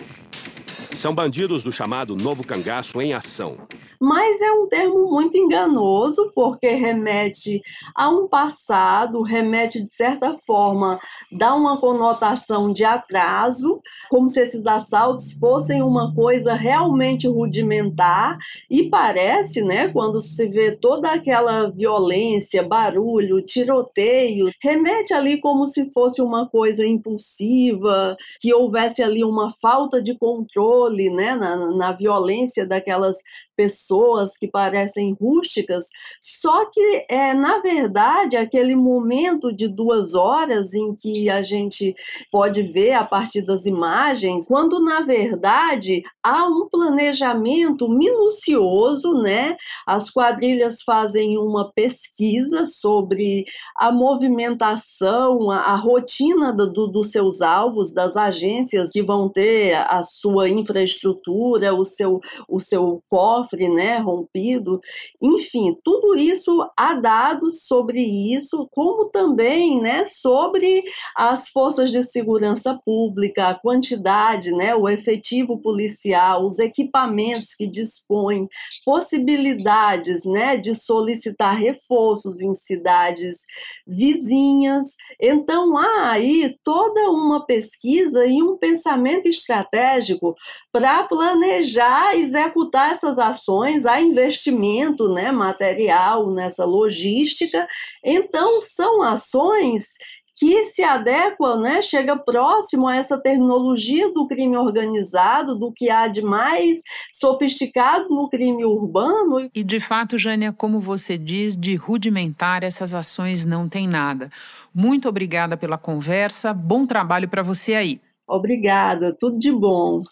São 0.98 1.14
bandidos 1.14 1.62
do 1.62 1.72
chamado 1.72 2.16
Novo 2.16 2.44
Cangaço 2.44 3.00
em 3.00 3.14
ação. 3.14 3.56
Mas 4.02 4.42
é 4.42 4.52
um 4.52 4.68
termo 4.68 5.12
muito 5.12 5.38
enganoso, 5.38 6.32
porque 6.34 6.70
remete 6.70 7.62
a 7.96 8.10
um 8.10 8.28
passado, 8.28 9.22
remete, 9.22 9.84
de 9.84 9.94
certa 9.94 10.34
forma, 10.34 11.00
dá 11.32 11.54
uma 11.54 11.80
conotação 11.80 12.72
de 12.72 12.84
atraso, 12.84 13.80
como 14.10 14.28
se 14.28 14.42
esses 14.42 14.66
assaltos 14.66 15.32
fossem 15.34 15.84
uma 15.84 16.14
coisa 16.16 16.54
realmente 16.54 17.28
rudimentar, 17.28 18.38
e 18.70 18.90
parece, 18.90 19.62
né, 19.62 19.90
quando 19.90 20.20
se 20.20 20.48
vê 20.48 20.76
toda 20.76 21.12
aquela 21.12 21.70
violência, 21.70 22.68
barulho, 22.68 23.42
tiroteio, 23.42 24.50
remete 24.62 25.14
ali 25.14 25.40
como 25.40 25.66
se 25.66 25.92
fosse 25.94 26.24
uma 26.24 26.48
coisa 26.50 26.86
impulsiva, 26.86 28.16
que 28.40 28.52
houvesse 28.52 29.04
ali 29.04 29.24
uma 29.24 29.52
falta 29.52 30.02
de 30.02 30.16
controle, 30.18 30.87
né, 30.90 31.36
na, 31.36 31.72
na 31.76 31.92
violência 31.92 32.66
daquelas 32.66 33.18
pessoas 33.58 34.38
que 34.38 34.48
parecem 34.48 35.16
rústicas, 35.20 35.86
só 36.22 36.66
que 36.70 37.06
é 37.10 37.34
na 37.34 37.60
verdade 37.60 38.38
aquele 38.38 38.76
momento 38.76 39.52
de 39.52 39.68
duas 39.68 40.14
horas 40.14 40.76
em 40.76 40.94
que 40.94 41.28
a 41.28 41.42
gente 41.42 41.96
pode 42.32 42.62
ver 42.62 42.94
a 42.94 43.04
partir 43.04 43.42
das 43.42 43.66
imagens, 43.66 44.48
quando 44.48 44.80
na 44.80 45.02
verdade 45.02 46.04
há 46.24 46.46
um 46.46 46.68
planejamento 46.70 47.90
minucioso, 47.90 49.22
né? 49.22 49.58
As 49.88 50.12
quadrilhas 50.12 50.84
fazem 50.84 51.38
uma 51.38 51.72
pesquisa 51.74 52.64
sobre 52.64 53.44
a 53.76 53.92
movimentação, 53.92 55.50
a, 55.50 55.58
a 55.72 55.76
rotina 55.76 56.54
do, 56.54 56.72
do, 56.72 56.88
dos 56.88 57.10
seus 57.10 57.42
alvos, 57.42 57.92
das 57.92 58.16
agências 58.16 58.92
que 58.92 59.02
vão 59.02 59.28
ter 59.30 59.74
a 59.90 60.04
sua 60.04 60.48
infraestrutura, 60.48 61.74
o 61.74 61.84
seu, 61.84 62.20
o 62.48 62.60
seu 62.60 63.02
cofre 63.10 63.47
cofre 63.48 63.70
né, 63.70 63.98
rompido. 63.98 64.80
Enfim, 65.22 65.76
tudo 65.84 66.16
isso 66.16 66.68
há 66.78 66.94
dados 66.96 67.66
sobre 67.66 68.02
isso, 68.02 68.68
como 68.72 69.06
também 69.06 69.82
né, 69.82 70.04
sobre 70.04 70.84
as 71.16 71.48
forças 71.50 71.92
de 71.92 72.04
segurança 72.04 72.80
pública, 72.84 73.50
a 73.50 73.60
quantidade, 73.60 74.52
né, 74.52 74.76
o 74.76 74.90
efetivo 74.90 75.60
policial, 75.60 76.44
os 76.44 76.60
equipamentos 76.60 77.54
que 77.54 77.68
dispõem, 77.68 78.48
possibilidades 78.86 80.26
né, 80.26 80.58
de 80.58 80.74
solicitar 80.74 81.56
reforços 81.56 82.42
em 82.42 82.54
cidades 82.54 83.44
vizinhas. 83.86 84.96
Então, 85.22 85.78
há 85.78 86.12
aí 86.12 86.58
toda 86.64 87.10
uma 87.12 87.46
pesquisa 87.46 88.26
e 88.26 88.42
um 88.42 88.58
pensamento 88.58 89.28
estratégico 89.28 90.36
para 90.72 91.04
planejar, 91.04 92.16
executar 92.16 92.92
essas 92.92 93.20
ações 93.20 93.37
ações, 93.38 93.86
há 93.86 94.02
investimento 94.02 95.08
né, 95.14 95.32
material 95.32 96.32
nessa 96.32 96.66
logística. 96.66 97.68
Então, 98.04 98.60
são 98.62 99.04
ações 99.04 99.94
que 100.40 100.62
se 100.64 100.84
adequam, 100.84 101.60
né, 101.60 101.82
chega 101.82 102.16
próximo 102.16 102.88
a 102.88 102.96
essa 102.96 103.20
terminologia 103.20 104.14
do 104.14 104.28
crime 104.28 104.56
organizado, 104.56 105.56
do 105.56 105.72
que 105.72 105.90
há 105.90 106.08
de 106.08 106.22
mais 106.22 106.82
sofisticado 107.12 108.10
no 108.10 108.30
crime 108.30 108.64
urbano. 108.64 109.50
E 109.54 109.64
de 109.64 109.80
fato, 109.80 110.18
Jânia, 110.18 110.54
como 110.54 110.80
você 110.80 111.18
diz, 111.18 111.58
de 111.58 111.76
rudimentar 111.76 112.64
essas 112.64 112.94
ações 112.94 113.46
não 113.46 113.68
tem 113.68 113.88
nada. 113.88 114.30
Muito 114.74 115.10
obrigada 115.10 115.58
pela 115.58 115.78
conversa, 115.78 116.54
bom 116.54 116.86
trabalho 116.86 117.28
para 117.28 117.42
você 117.42 117.74
aí. 117.74 118.00
Obrigada, 118.28 119.16
tudo 119.18 119.40
de 119.40 119.52
bom. 119.52 120.04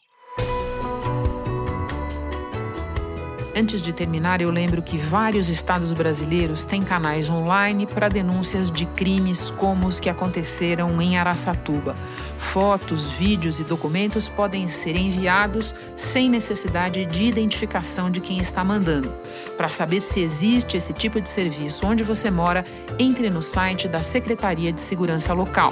Antes 3.57 3.81
de 3.81 3.93
terminar, 3.93 4.41
eu 4.41 4.51
lembro 4.51 4.81
que 4.81 4.97
vários 4.97 5.47
estados 5.47 5.93
brasileiros 5.93 6.65
têm 6.65 6.83
canais 6.83 7.29
online 7.29 7.87
para 7.87 8.09
denúncias 8.09 8.69
de 8.69 8.85
crimes 8.85 9.49
como 9.49 9.87
os 9.87 9.97
que 9.97 10.09
aconteceram 10.09 11.01
em 11.01 11.17
Araçatuba. 11.17 11.95
Fotos, 12.37 13.07
vídeos 13.07 13.57
e 13.61 13.63
documentos 13.63 14.27
podem 14.27 14.67
ser 14.67 14.97
enviados 14.97 15.73
sem 15.95 16.29
necessidade 16.29 17.05
de 17.05 17.23
identificação 17.23 18.11
de 18.11 18.19
quem 18.19 18.39
está 18.39 18.61
mandando. 18.61 19.09
Para 19.55 19.69
saber 19.69 20.01
se 20.01 20.19
existe 20.19 20.75
esse 20.75 20.91
tipo 20.91 21.21
de 21.21 21.29
serviço 21.29 21.87
onde 21.87 22.03
você 22.03 22.29
mora, 22.29 22.65
entre 22.99 23.29
no 23.29 23.41
site 23.41 23.87
da 23.87 24.03
Secretaria 24.03 24.73
de 24.73 24.81
Segurança 24.81 25.31
Local. 25.31 25.71